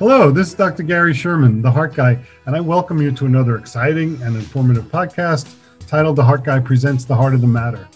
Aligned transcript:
Hello, 0.00 0.30
this 0.30 0.48
is 0.48 0.54
Dr. 0.54 0.82
Gary 0.82 1.12
Sherman, 1.12 1.60
the 1.60 1.70
Heart 1.70 1.94
Guy, 1.94 2.18
and 2.46 2.56
I 2.56 2.60
welcome 2.60 3.02
you 3.02 3.12
to 3.12 3.26
another 3.26 3.58
exciting 3.58 4.18
and 4.22 4.34
informative 4.34 4.84
podcast 4.84 5.54
titled 5.86 6.16
The 6.16 6.24
Heart 6.24 6.44
Guy 6.44 6.58
Presents 6.58 7.04
the 7.04 7.14
Heart 7.14 7.34
of 7.34 7.42
the 7.42 7.46
Matter, 7.46 7.86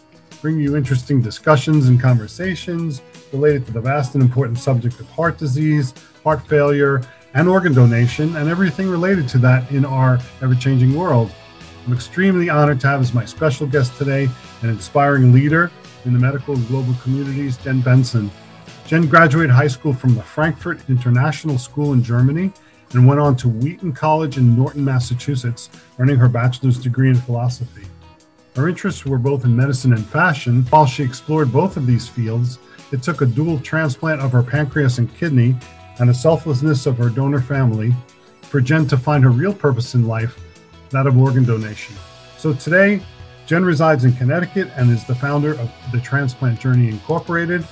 bringing 0.43 0.61
you 0.61 0.77
interesting 0.77 1.23
discussions 1.23 1.89
and 1.89 1.99
conversations 1.99 3.01
related 3.33 3.65
to 3.65 3.73
the 3.73 3.81
vast 3.81 4.13
and 4.17 4.23
important 4.23 4.59
subject 4.59 5.01
of 5.01 5.09
heart 5.09 5.39
disease, 5.39 5.95
heart 6.23 6.47
failure, 6.47 7.01
and 7.33 7.49
organ 7.49 7.73
donation, 7.73 8.37
and 8.37 8.51
everything 8.51 8.91
related 8.91 9.27
to 9.29 9.39
that 9.39 9.71
in 9.71 9.87
our 9.87 10.19
ever 10.43 10.55
changing 10.55 10.95
world. 10.95 11.33
I'm 11.87 11.95
extremely 11.95 12.51
honored 12.51 12.81
to 12.81 12.87
have 12.87 13.01
as 13.01 13.15
my 13.15 13.25
special 13.25 13.67
guest 13.67 13.97
today 13.97 14.29
an 14.61 14.69
inspiring 14.69 15.33
leader 15.33 15.71
in 16.05 16.13
the 16.13 16.19
medical 16.19 16.55
and 16.55 16.69
global 16.69 16.93
communities, 17.03 17.57
Jen 17.57 17.81
Benson. 17.81 18.31
Jen 18.87 19.07
graduated 19.07 19.51
high 19.51 19.69
school 19.69 19.95
from 19.95 20.15
the 20.15 20.23
Frankfurt 20.23 20.91
International 20.91 21.57
School 21.57 21.95
in 21.95 22.03
Germany 22.03 22.53
and 22.93 23.09
went 23.09 23.19
on 23.19 23.35
to 23.37 23.49
Wheaton 23.49 23.95
College 23.95 24.37
in 24.37 24.55
Norton, 24.55 24.85
Massachusetts, 24.85 25.71
earning 25.99 26.17
her 26.17 26.29
bachelor's 26.29 26.79
degree 26.79 27.09
in 27.09 27.15
philosophy. 27.15 27.87
Her 28.55 28.69
interests 28.69 29.07
were 29.07 29.19
both 29.19 29.45
in 29.45 29.57
medicine 29.57 29.95
and 29.95 30.07
fashion. 30.07 30.65
While 30.69 30.85
she 30.85 31.03
explored 31.03 31.51
both 31.51 31.79
of 31.79 31.87
these 31.87 32.07
fields, 32.07 32.59
it 32.93 33.03
took 33.03 33.23
a 33.23 33.27
dual 33.27 33.59
transplant 33.59 34.21
of 34.21 34.33
her 34.33 34.43
pancreas 34.43 34.99
and 34.99 35.13
kidney 35.17 35.57
and 35.99 36.11
the 36.11 36.15
selflessness 36.15 36.85
of 36.85 36.99
her 36.99 37.09
donor 37.09 37.41
family 37.41 37.95
for 38.43 38.61
Jen 38.61 38.87
to 38.89 38.99
find 38.99 39.25
her 39.25 39.31
real 39.31 39.55
purpose 39.55 39.95
in 39.95 40.07
life, 40.07 40.39
that 40.91 41.07
of 41.07 41.19
organ 41.19 41.45
donation. 41.45 41.97
So 42.37 42.53
today, 42.53 43.01
Jen 43.47 43.65
resides 43.65 44.05
in 44.05 44.13
Connecticut 44.13 44.69
and 44.77 44.91
is 44.91 45.05
the 45.05 45.15
founder 45.15 45.59
of 45.59 45.71
the 45.91 46.01
Transplant 46.01 46.61
Journey 46.61 46.89
Incorporated, 46.89 47.67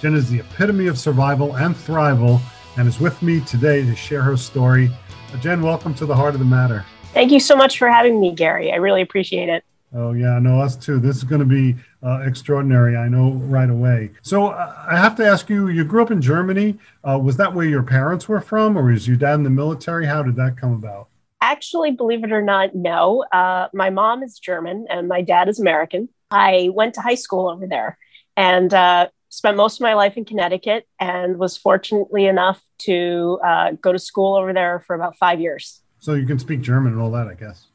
Jen 0.00 0.14
is 0.14 0.30
the 0.30 0.38
epitome 0.38 0.86
of 0.86 0.96
survival 0.96 1.56
and 1.56 1.74
thrival 1.74 2.40
and 2.76 2.86
is 2.86 3.00
with 3.00 3.20
me 3.20 3.40
today 3.40 3.84
to 3.84 3.96
share 3.96 4.22
her 4.22 4.36
story. 4.36 4.88
Uh, 5.32 5.38
Jen, 5.38 5.60
welcome 5.60 5.92
to 5.94 6.06
the 6.06 6.14
heart 6.14 6.34
of 6.34 6.38
the 6.38 6.46
matter. 6.46 6.84
Thank 7.14 7.32
you 7.32 7.40
so 7.40 7.56
much 7.56 7.78
for 7.78 7.88
having 7.88 8.20
me, 8.20 8.32
Gary. 8.32 8.70
I 8.70 8.76
really 8.76 9.02
appreciate 9.02 9.48
it. 9.48 9.64
Oh, 9.92 10.12
yeah, 10.12 10.38
no, 10.38 10.60
us 10.60 10.76
too. 10.76 11.00
This 11.00 11.16
is 11.16 11.24
going 11.24 11.40
to 11.40 11.46
be 11.46 11.74
uh, 12.04 12.20
extraordinary, 12.24 12.96
I 12.96 13.08
know 13.08 13.32
right 13.32 13.68
away. 13.68 14.12
So, 14.22 14.48
uh, 14.48 14.86
I 14.88 14.96
have 14.96 15.16
to 15.16 15.26
ask 15.26 15.50
you 15.50 15.66
you 15.68 15.82
grew 15.82 16.00
up 16.00 16.12
in 16.12 16.22
Germany. 16.22 16.78
Uh, 17.02 17.18
was 17.18 17.36
that 17.38 17.52
where 17.52 17.66
your 17.66 17.82
parents 17.82 18.28
were 18.28 18.40
from, 18.40 18.78
or 18.78 18.92
is 18.92 19.08
your 19.08 19.16
dad 19.16 19.34
in 19.34 19.42
the 19.42 19.50
military? 19.50 20.06
How 20.06 20.22
did 20.22 20.36
that 20.36 20.56
come 20.56 20.74
about? 20.74 21.08
Actually, 21.40 21.90
believe 21.90 22.22
it 22.22 22.30
or 22.30 22.42
not, 22.42 22.72
no. 22.72 23.24
Uh, 23.32 23.66
my 23.74 23.90
mom 23.90 24.22
is 24.22 24.38
German 24.38 24.86
and 24.90 25.08
my 25.08 25.22
dad 25.22 25.48
is 25.48 25.58
American. 25.58 26.08
I 26.30 26.68
went 26.72 26.94
to 26.94 27.00
high 27.00 27.14
school 27.16 27.48
over 27.48 27.66
there. 27.66 27.98
And 28.36 28.72
uh, 28.72 29.08
spent 29.28 29.56
most 29.56 29.76
of 29.76 29.80
my 29.82 29.94
life 29.94 30.16
in 30.16 30.24
Connecticut 30.24 30.86
and 30.98 31.38
was 31.38 31.56
fortunately 31.56 32.26
enough 32.26 32.62
to 32.78 33.38
uh, 33.44 33.72
go 33.72 33.92
to 33.92 33.98
school 33.98 34.36
over 34.36 34.52
there 34.52 34.80
for 34.86 34.94
about 34.94 35.16
five 35.16 35.40
years. 35.40 35.80
So 36.00 36.14
you 36.14 36.26
can 36.26 36.38
speak 36.38 36.60
German 36.60 36.92
and 36.92 37.02
all 37.02 37.10
that, 37.12 37.28
I 37.28 37.34
guess. 37.34 37.66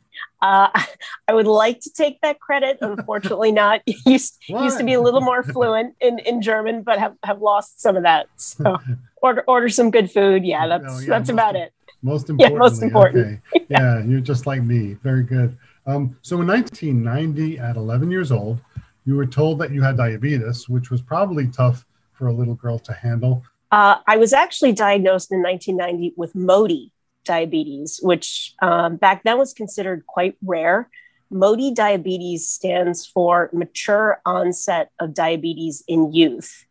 Uh, 0.42 0.70
I 1.28 1.34
would 1.34 1.48
like 1.48 1.80
to 1.82 1.92
take 1.92 2.22
that 2.22 2.40
credit. 2.40 2.78
Unfortunately, 2.82 3.52
not. 3.64 3.82
used, 4.06 4.38
used 4.48 4.78
to 4.78 4.84
be 4.84 4.94
a 4.94 5.02
little 5.02 5.22
more 5.22 5.44
fluent 5.44 5.96
in, 6.02 6.20
in 6.20 6.42
German, 6.42 6.84
but 6.84 7.00
have, 7.00 7.16
have 7.24 7.42
lost 7.42 7.82
some 7.82 7.96
of 7.96 8.04
that. 8.04 8.28
So 8.36 8.78
order 9.22 9.44
order 9.48 9.70
some 9.70 9.92
good 9.92 10.12
food. 10.12 10.46
Yeah, 10.46 10.68
that's 10.68 10.86
oh, 10.88 11.00
yeah, 11.00 11.08
that's 11.08 11.30
about 11.30 11.56
it. 11.56 11.74
Most 12.02 12.30
important. 12.30 12.54
Yeah, 12.54 12.60
most 12.60 12.84
important. 12.84 13.42
Okay. 13.56 13.66
yeah. 13.70 13.98
yeah, 13.98 14.04
you're 14.04 14.20
just 14.20 14.46
like 14.46 14.62
me. 14.62 14.98
Very 15.04 15.24
good. 15.24 15.58
Um, 15.86 16.18
so 16.22 16.42
in 16.42 16.48
1990, 16.48 17.60
at 17.60 17.76
11 17.76 18.12
years 18.12 18.32
old, 18.32 18.60
you 19.06 19.16
were 19.16 19.26
told 19.26 19.60
that 19.60 19.72
you 19.72 19.82
had 19.82 19.98
diabetes, 19.98 20.70
which 20.70 20.90
was 20.90 21.02
probably 21.02 21.48
tough 21.48 21.86
for 22.14 22.28
a 22.28 22.34
little 22.34 22.56
girl 22.56 22.80
to 22.80 22.94
handle. 22.94 23.44
Uh, 23.72 23.98
I 24.08 24.18
was 24.18 24.34
actually 24.34 24.74
diagnosed 24.74 25.32
in 25.32 25.42
1990 25.42 26.14
with 26.16 26.36
MODY 26.36 26.92
diabetes, 27.26 28.00
which 28.04 28.54
um, 28.62 28.98
back 28.98 29.24
then 29.24 29.38
was 29.38 29.54
considered 29.54 30.06
quite 30.06 30.38
rare. 30.44 30.90
MODY 31.32 31.74
diabetes 31.74 32.48
stands 32.48 33.06
for 33.06 33.50
mature 33.52 34.22
onset 34.26 34.92
of 35.00 35.14
diabetes 35.14 35.84
in 35.88 36.14
youth. 36.14 36.66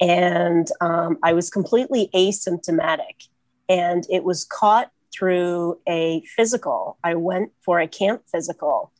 And 0.00 0.66
um, 0.80 1.18
I 1.22 1.34
was 1.34 1.50
completely 1.50 2.08
asymptomatic. 2.14 3.28
And 3.68 4.06
it 4.10 4.24
was 4.24 4.44
caught 4.44 4.90
through 5.12 5.78
a 5.86 6.22
physical. 6.34 6.96
I 7.04 7.16
went 7.16 7.52
for 7.62 7.80
a 7.80 7.86
camp 7.86 8.22
physical 8.32 8.92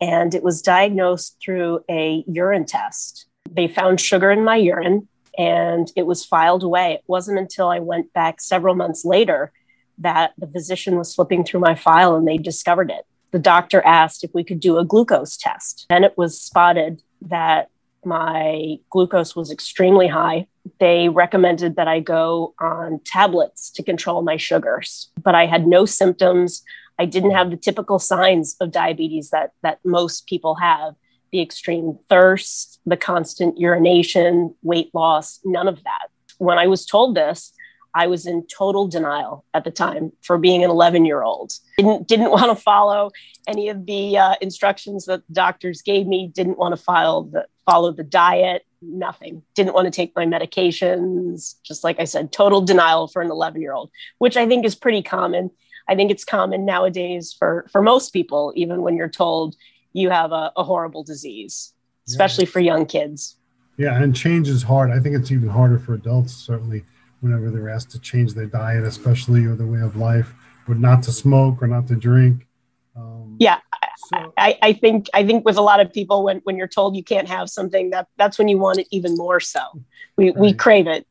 and 0.00 0.34
it 0.34 0.42
was 0.42 0.62
diagnosed 0.62 1.36
through 1.42 1.84
a 1.88 2.24
urine 2.26 2.64
test. 2.64 3.26
They 3.50 3.68
found 3.68 4.00
sugar 4.00 4.30
in 4.30 4.44
my 4.44 4.56
urine 4.56 5.08
and 5.38 5.90
it 5.96 6.06
was 6.06 6.24
filed 6.24 6.62
away. 6.62 6.94
It 6.94 7.04
wasn't 7.06 7.38
until 7.38 7.68
I 7.68 7.78
went 7.78 8.12
back 8.12 8.40
several 8.40 8.74
months 8.74 9.04
later 9.04 9.52
that 9.98 10.32
the 10.38 10.46
physician 10.46 10.96
was 10.96 11.14
flipping 11.14 11.44
through 11.44 11.60
my 11.60 11.74
file 11.74 12.16
and 12.16 12.26
they 12.26 12.36
discovered 12.38 12.90
it. 12.90 13.06
The 13.30 13.38
doctor 13.38 13.82
asked 13.84 14.24
if 14.24 14.32
we 14.34 14.44
could 14.44 14.60
do 14.60 14.78
a 14.78 14.84
glucose 14.84 15.36
test. 15.36 15.86
and 15.90 16.04
it 16.04 16.16
was 16.16 16.40
spotted 16.40 17.02
that 17.22 17.70
my 18.04 18.78
glucose 18.88 19.34
was 19.34 19.50
extremely 19.50 20.06
high. 20.06 20.46
They 20.78 21.08
recommended 21.08 21.76
that 21.76 21.88
I 21.88 22.00
go 22.00 22.54
on 22.60 23.00
tablets 23.04 23.70
to 23.72 23.82
control 23.82 24.22
my 24.22 24.36
sugars, 24.36 25.10
but 25.22 25.34
I 25.34 25.46
had 25.46 25.66
no 25.66 25.84
symptoms. 25.84 26.62
I 26.98 27.04
didn't 27.04 27.32
have 27.32 27.50
the 27.50 27.56
typical 27.56 27.98
signs 27.98 28.56
of 28.60 28.70
diabetes 28.70 29.30
that 29.30 29.52
that 29.62 29.80
most 29.84 30.26
people 30.26 30.56
have 30.56 30.94
the 31.32 31.42
extreme 31.42 31.98
thirst, 32.08 32.80
the 32.86 32.96
constant 32.96 33.58
urination, 33.58 34.54
weight 34.62 34.90
loss, 34.94 35.40
none 35.44 35.68
of 35.68 35.82
that. 35.84 36.08
When 36.38 36.58
I 36.58 36.66
was 36.66 36.86
told 36.86 37.14
this, 37.14 37.52
I 37.94 38.06
was 38.06 38.26
in 38.26 38.46
total 38.46 38.86
denial 38.86 39.44
at 39.54 39.64
the 39.64 39.70
time 39.70 40.12
for 40.22 40.36
being 40.36 40.62
an 40.62 40.70
11 40.70 41.06
year 41.06 41.22
old. 41.22 41.54
Didn't 41.78 42.06
didn't 42.06 42.30
want 42.30 42.56
to 42.56 42.62
follow 42.62 43.10
any 43.48 43.68
of 43.68 43.86
the 43.86 44.18
uh, 44.18 44.34
instructions 44.40 45.06
that 45.06 45.22
doctors 45.32 45.82
gave 45.82 46.06
me. 46.06 46.30
Didn't 46.34 46.58
want 46.58 46.76
to 46.76 46.82
the 46.82 47.46
follow 47.64 47.92
the 47.92 48.04
diet. 48.04 48.66
Nothing. 48.82 49.42
Didn't 49.54 49.74
want 49.74 49.86
to 49.86 49.90
take 49.90 50.14
my 50.14 50.26
medications. 50.26 51.54
Just 51.62 51.84
like 51.84 51.98
I 51.98 52.04
said, 52.04 52.32
total 52.32 52.60
denial 52.60 53.08
for 53.08 53.22
an 53.22 53.30
11 53.30 53.62
year 53.62 53.72
old, 53.72 53.90
which 54.18 54.36
I 54.36 54.46
think 54.46 54.64
is 54.64 54.74
pretty 54.74 55.02
common 55.02 55.50
I 55.88 55.94
think 55.94 56.10
it's 56.10 56.24
common 56.24 56.64
nowadays 56.64 57.34
for 57.36 57.66
for 57.70 57.82
most 57.82 58.12
people, 58.12 58.52
even 58.56 58.82
when 58.82 58.96
you're 58.96 59.08
told 59.08 59.56
you 59.92 60.10
have 60.10 60.32
a, 60.32 60.52
a 60.56 60.64
horrible 60.64 61.02
disease, 61.02 61.72
especially 62.06 62.44
yeah. 62.44 62.50
for 62.50 62.60
young 62.60 62.86
kids. 62.86 63.36
Yeah, 63.78 64.00
and 64.00 64.14
change 64.14 64.48
is 64.48 64.62
hard. 64.62 64.90
I 64.90 65.00
think 65.00 65.16
it's 65.16 65.30
even 65.30 65.48
harder 65.48 65.78
for 65.78 65.94
adults, 65.94 66.34
certainly, 66.34 66.84
whenever 67.20 67.50
they're 67.50 67.68
asked 67.68 67.90
to 67.90 68.00
change 68.00 68.34
their 68.34 68.46
diet, 68.46 68.84
especially 68.84 69.44
or 69.44 69.54
their 69.54 69.66
way 69.66 69.80
of 69.80 69.96
life, 69.96 70.32
or 70.66 70.74
not 70.74 71.02
to 71.04 71.12
smoke 71.12 71.62
or 71.62 71.66
not 71.66 71.86
to 71.88 71.94
drink. 71.94 72.46
Um, 72.96 73.36
yeah, 73.38 73.60
so, 74.08 74.32
I, 74.36 74.58
I 74.62 74.72
think 74.72 75.08
I 75.14 75.26
think 75.26 75.44
with 75.44 75.56
a 75.56 75.62
lot 75.62 75.80
of 75.80 75.92
people, 75.92 76.22
when 76.22 76.40
when 76.44 76.56
you're 76.56 76.68
told 76.68 76.96
you 76.96 77.02
can't 77.02 77.28
have 77.28 77.50
something, 77.50 77.90
that 77.90 78.08
that's 78.16 78.38
when 78.38 78.48
you 78.48 78.58
want 78.58 78.78
it 78.78 78.86
even 78.90 79.16
more. 79.16 79.40
So 79.40 79.60
we 80.16 80.26
right. 80.26 80.36
we 80.36 80.52
crave 80.52 80.86
it. 80.86 81.06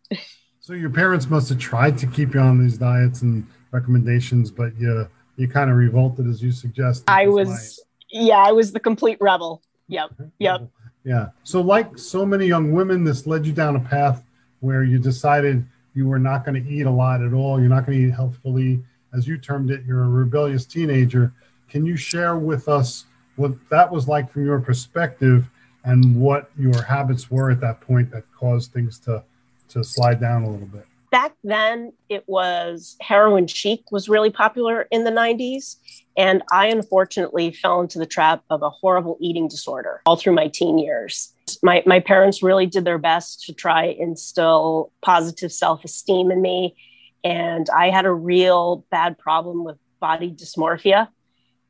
So 0.60 0.74
your 0.74 0.90
parents 0.90 1.30
must 1.30 1.50
have 1.50 1.60
tried 1.60 1.98
to 2.00 2.08
keep 2.08 2.34
you 2.34 2.40
on 2.40 2.60
these 2.60 2.78
diets 2.78 3.22
and 3.22 3.46
recommendations, 3.76 4.50
but 4.50 4.76
you 4.80 5.08
you 5.36 5.48
kind 5.48 5.70
of 5.70 5.76
revolted 5.76 6.28
as 6.28 6.42
you 6.42 6.52
suggested. 6.52 7.04
I 7.08 7.28
was 7.28 7.84
yeah, 8.10 8.38
I 8.38 8.52
was 8.52 8.72
the 8.72 8.80
complete 8.80 9.18
rebel. 9.20 9.62
Yep. 9.88 10.12
Yep. 10.40 10.70
Yeah. 11.04 11.28
So 11.44 11.62
like 11.62 11.98
so 11.98 12.26
many 12.26 12.48
young 12.48 12.72
women, 12.72 13.04
this 13.04 13.28
led 13.28 13.46
you 13.46 13.54
down 13.54 13.76
a 13.76 13.80
path 13.80 14.24
where 14.62 14.84
you 14.84 14.98
decided 14.98 15.66
you 15.94 16.08
were 16.08 16.20
not 16.20 16.46
going 16.46 16.62
to 16.62 16.70
eat 16.70 16.86
a 16.86 16.92
lot 16.92 17.22
at 17.22 17.34
all. 17.34 17.60
You're 17.60 17.70
not 17.70 17.86
going 17.86 18.00
to 18.00 18.08
eat 18.08 18.14
healthfully, 18.14 18.82
as 19.14 19.28
you 19.28 19.38
termed 19.38 19.70
it. 19.70 19.84
You're 19.86 20.04
a 20.04 20.10
rebellious 20.10 20.66
teenager. 20.66 21.34
Can 21.70 21.86
you 21.86 21.96
share 21.96 22.38
with 22.38 22.68
us 22.68 23.06
what 23.36 23.54
that 23.70 23.92
was 23.92 24.08
like 24.08 24.32
from 24.32 24.46
your 24.46 24.60
perspective 24.60 25.50
and 25.84 26.20
what 26.20 26.50
your 26.58 26.82
habits 26.82 27.30
were 27.30 27.52
at 27.52 27.60
that 27.62 27.82
point 27.82 28.10
that 28.12 28.24
caused 28.34 28.72
things 28.72 28.98
to 29.00 29.24
to 29.70 29.84
slide 29.84 30.20
down 30.20 30.44
a 30.44 30.50
little 30.50 30.68
bit? 30.68 30.86
Back 31.16 31.32
then 31.46 31.94
it 32.10 32.26
was 32.28 32.98
heroin 33.00 33.48
chic 33.48 33.90
was 33.90 34.10
really 34.10 34.30
popular 34.30 34.86
in 34.92 35.06
the 35.06 35.12
90s 35.12 35.78
and 36.18 36.44
i 36.52 36.68
unfortunately 36.68 37.54
fell 37.54 37.80
into 37.80 37.98
the 37.98 38.06
trap 38.06 38.44
of 38.50 38.62
a 38.62 38.70
horrible 38.70 39.18
eating 39.22 39.48
disorder 39.48 40.02
all 40.06 40.18
through 40.18 40.34
my 40.34 40.50
teen 40.50 40.78
years. 40.78 41.32
My, 41.64 41.82
my 41.86 42.02
parents 42.02 42.44
really 42.44 42.66
did 42.66 42.84
their 42.84 42.98
best 42.98 43.46
to 43.46 43.54
try 43.54 43.86
instill 43.86 44.92
positive 45.02 45.54
self-esteem 45.54 46.32
in 46.32 46.42
me. 46.42 46.76
And 47.24 47.70
i 47.70 47.92
had 47.92 48.06
a 48.06 48.12
real 48.12 48.86
bad 48.92 49.18
problem 49.18 49.64
with 49.64 49.78
body 50.02 50.32
dysmorphia 50.32 51.08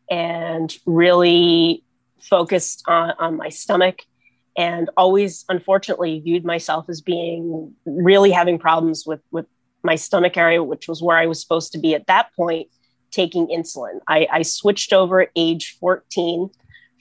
and 0.10 0.76
really 0.88 1.84
focused 2.20 2.82
on, 2.88 3.14
on 3.20 3.38
my 3.38 3.50
stomach 3.50 4.00
and 4.58 4.90
always 4.98 5.46
unfortunately 5.50 6.20
viewed 6.20 6.46
myself 6.46 6.86
as 6.90 7.02
being 7.02 7.74
really 7.86 8.32
having 8.32 8.58
problems 8.58 9.06
with 9.06 9.22
with 9.32 9.46
my 9.84 9.96
stomach 9.96 10.38
area 10.38 10.64
which 10.64 10.88
was 10.88 11.02
where 11.02 11.18
i 11.18 11.26
was 11.26 11.42
supposed 11.42 11.72
to 11.72 11.78
be 11.78 11.94
at 11.94 12.08
that 12.08 12.34
point 12.36 12.68
taking 13.12 13.48
insulin 13.48 14.00
i, 14.08 14.28
I 14.32 14.42
switched 14.42 14.94
over 14.94 15.22
at 15.22 15.30
age 15.36 15.78
14 15.80 16.50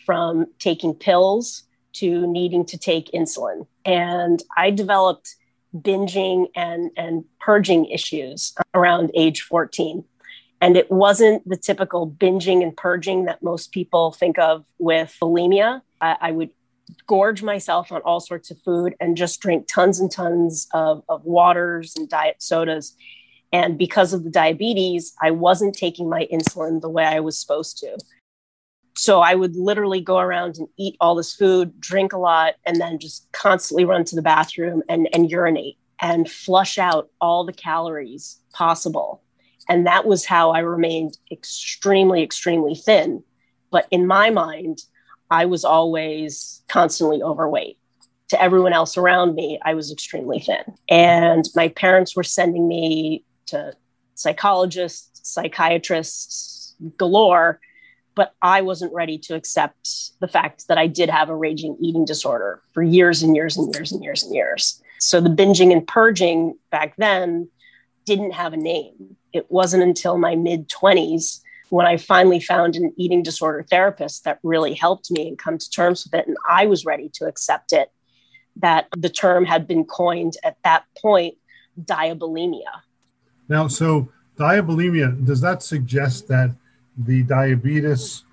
from 0.05 0.47
taking 0.59 0.95
pills 0.95 1.65
to 1.95 2.27
needing 2.27 2.65
to 2.67 2.79
take 2.79 3.11
insulin 3.12 3.67
and 3.85 4.43
i 4.56 4.71
developed 4.71 5.37
binging 5.75 6.47
and, 6.55 6.91
and 6.97 7.25
purging 7.41 7.87
issues 7.87 8.55
around 8.75 9.11
age 9.15 9.43
14. 9.43 10.05
And 10.61 10.77
it 10.77 10.91
wasn't 10.91 11.47
the 11.49 11.56
typical 11.56 12.09
binging 12.09 12.62
and 12.62 12.77
purging 12.77 13.25
that 13.25 13.43
most 13.43 13.73
people 13.73 14.12
think 14.12 14.39
of 14.39 14.65
with 14.79 15.17
bulimia. 15.21 15.83
I, 16.01 16.17
I 16.21 16.31
would 16.31 16.51
gorge 17.06 17.42
myself 17.42 17.92
on 17.92 18.00
all 18.02 18.20
sorts 18.20 18.50
of 18.50 18.58
food 18.62 18.94
and 19.00 19.16
just 19.16 19.40
drink 19.40 19.66
tons 19.66 20.00
and 20.00 20.10
tons 20.10 20.66
of, 20.72 21.02
of 21.08 21.25
waters 21.25 21.94
and 21.96 22.08
diet 22.08 22.36
sodas. 22.42 22.94
And 23.52 23.78
because 23.78 24.12
of 24.12 24.25
the 24.25 24.31
diabetes, 24.31 25.14
I 25.22 25.31
wasn't 25.31 25.75
taking 25.75 26.08
my 26.08 26.26
insulin 26.32 26.81
the 26.81 26.88
way 26.88 27.04
I 27.04 27.20
was 27.20 27.38
supposed 27.38 27.78
to. 27.78 27.96
So 28.96 29.20
I 29.20 29.34
would 29.34 29.56
literally 29.56 30.00
go 30.00 30.19
around 30.19 30.56
and 30.56 30.69
eat 30.76 30.96
all 31.00 31.14
this 31.14 31.34
food, 31.34 31.81
drink 31.81 32.12
a 32.12 32.19
lot, 32.19 32.54
and 32.64 32.81
then 32.81 32.98
just 32.98 33.31
constantly 33.32 33.84
run 33.84 34.04
to 34.04 34.16
the 34.16 34.22
bathroom 34.22 34.82
and, 34.88 35.08
and 35.12 35.31
urinate 35.31 35.78
and 36.00 36.31
flush 36.31 36.78
out 36.78 37.10
all 37.20 37.44
the 37.44 37.52
calories 37.52 38.38
possible. 38.52 39.22
And 39.69 39.86
that 39.86 40.06
was 40.06 40.25
how 40.25 40.50
I 40.50 40.60
remained 40.60 41.19
extremely, 41.31 42.22
extremely 42.22 42.75
thin. 42.75 43.25
But 43.70 43.88
in 43.90 44.06
my 44.06 44.31
mind, 44.31 44.82
I 45.31 45.47
was 45.47 45.65
always 45.65 46.62
constantly 46.69 47.23
overweight. 47.23 47.79
To 48.31 48.43
everyone 48.43 48.73
else 48.73 48.97
around 48.97 49.35
me, 49.35 49.61
I 49.65 49.75
was 49.75 49.93
extremely 49.93 50.41
thin. 50.41 50.65
And 50.88 51.49
my 51.55 51.69
parents 51.69 52.17
were 52.17 52.25
sending 52.25 52.67
me 52.67 53.25
to 53.47 53.75
psychologists, 54.15 55.21
psychiatrists 55.29 56.75
galore, 56.97 57.61
but 58.15 58.35
I 58.41 58.62
wasn't 58.62 58.93
ready 58.93 59.19
to 59.19 59.35
accept 59.35 60.19
the 60.21 60.29
fact 60.29 60.69
that 60.69 60.79
I 60.79 60.87
did 60.87 61.11
have 61.11 61.29
a 61.29 61.37
raging 61.37 61.77
eating 61.81 62.05
disorder 62.05 62.62
for 62.73 62.82
years 62.82 63.23
and 63.23 63.35
years 63.35 63.56
and 63.56 63.75
years 63.75 63.93
and 63.93 64.03
years 64.03 64.23
and 64.23 64.35
years. 64.35 64.82
So 64.99 65.20
the 65.20 65.31
binging 65.31 65.73
and 65.73 65.87
purging 65.87 66.56
back 66.70 66.97
then 66.97 67.49
didn't 68.05 68.32
have 68.32 68.53
a 68.53 68.56
name. 68.56 69.17
It 69.32 69.50
wasn't 69.50 69.82
until 69.82 70.17
my 70.17 70.37
mid 70.37 70.69
20s 70.69 71.41
when 71.70 71.87
I 71.87 71.96
finally 71.96 72.40
found 72.40 72.76
an 72.76 72.93
eating 72.96 73.22
disorder 73.22 73.64
therapist 73.69 74.25
that 74.25 74.38
really 74.43 74.75
helped 74.75 75.11
me 75.11 75.28
and 75.28 75.38
come 75.38 75.58
to 75.58 75.70
terms 75.70 76.05
with 76.05 76.14
it, 76.14 76.26
and 76.26 76.37
I 76.49 76.66
was 76.66 76.84
ready 76.84 77.11
to 77.14 77.26
accept 77.26 77.72
it, 77.72 77.90
that 78.56 78.87
the 78.96 79.08
term 79.08 79.44
had 79.44 79.66
been 79.66 79.84
coined 79.84 80.37
at 80.44 80.56
that 80.64 80.84
point 81.00 81.34
diabulimia. 81.81 82.82
Now, 83.49 83.69
so 83.69 84.08
diabulimia, 84.38 85.25
does 85.25 85.40
that 85.40 85.62
suggest 85.62 86.28
that 86.28 86.55
the 86.96 87.22
diabetes 87.25 88.25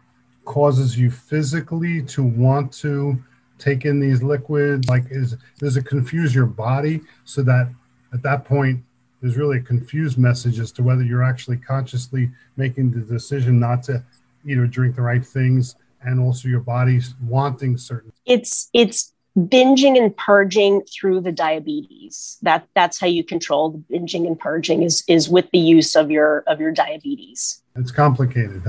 causes 0.45 0.97
you 0.97 1.09
physically 1.09 2.01
to 2.03 2.23
want 2.23 2.71
to 2.73 3.21
take 3.57 3.85
in 3.85 3.99
these 3.99 4.21
liquids? 4.21 4.87
Like, 4.87 5.05
is 5.09 5.37
does 5.59 5.77
it 5.77 5.85
confuse 5.85 6.35
your 6.35 6.45
body 6.45 7.01
so 7.25 7.41
that 7.43 7.69
at 8.13 8.21
that 8.23 8.45
point 8.45 8.83
there's 9.21 9.37
really 9.37 9.57
a 9.57 9.61
confused 9.61 10.17
message 10.17 10.59
as 10.59 10.71
to 10.73 10.83
whether 10.83 11.03
you're 11.03 11.23
actually 11.23 11.57
consciously 11.57 12.29
making 12.57 12.91
the 12.91 13.01
decision 13.01 13.59
not 13.59 13.83
to 13.83 14.03
you 14.43 14.55
know 14.55 14.65
drink 14.65 14.95
the 14.95 15.01
right 15.01 15.25
things 15.25 15.75
and 16.03 16.19
also 16.19 16.47
your 16.47 16.59
body's 16.59 17.13
wanting 17.21 17.77
certain 17.77 18.11
it's 18.25 18.69
it's 18.73 19.13
binging 19.37 19.97
and 19.97 20.15
purging 20.15 20.81
through 20.81 21.21
the 21.21 21.31
diabetes. 21.31 22.37
That 22.41 22.67
that's 22.75 22.99
how 22.99 23.07
you 23.07 23.23
control 23.23 23.71
the 23.71 23.97
binging 23.97 24.27
and 24.27 24.39
purging 24.39 24.83
is 24.83 25.03
is 25.07 25.29
with 25.29 25.49
the 25.51 25.59
use 25.59 25.95
of 25.95 26.11
your 26.11 26.43
of 26.47 26.59
your 26.59 26.71
diabetes. 26.71 27.61
It's 27.75 27.91
complicated 27.91 28.63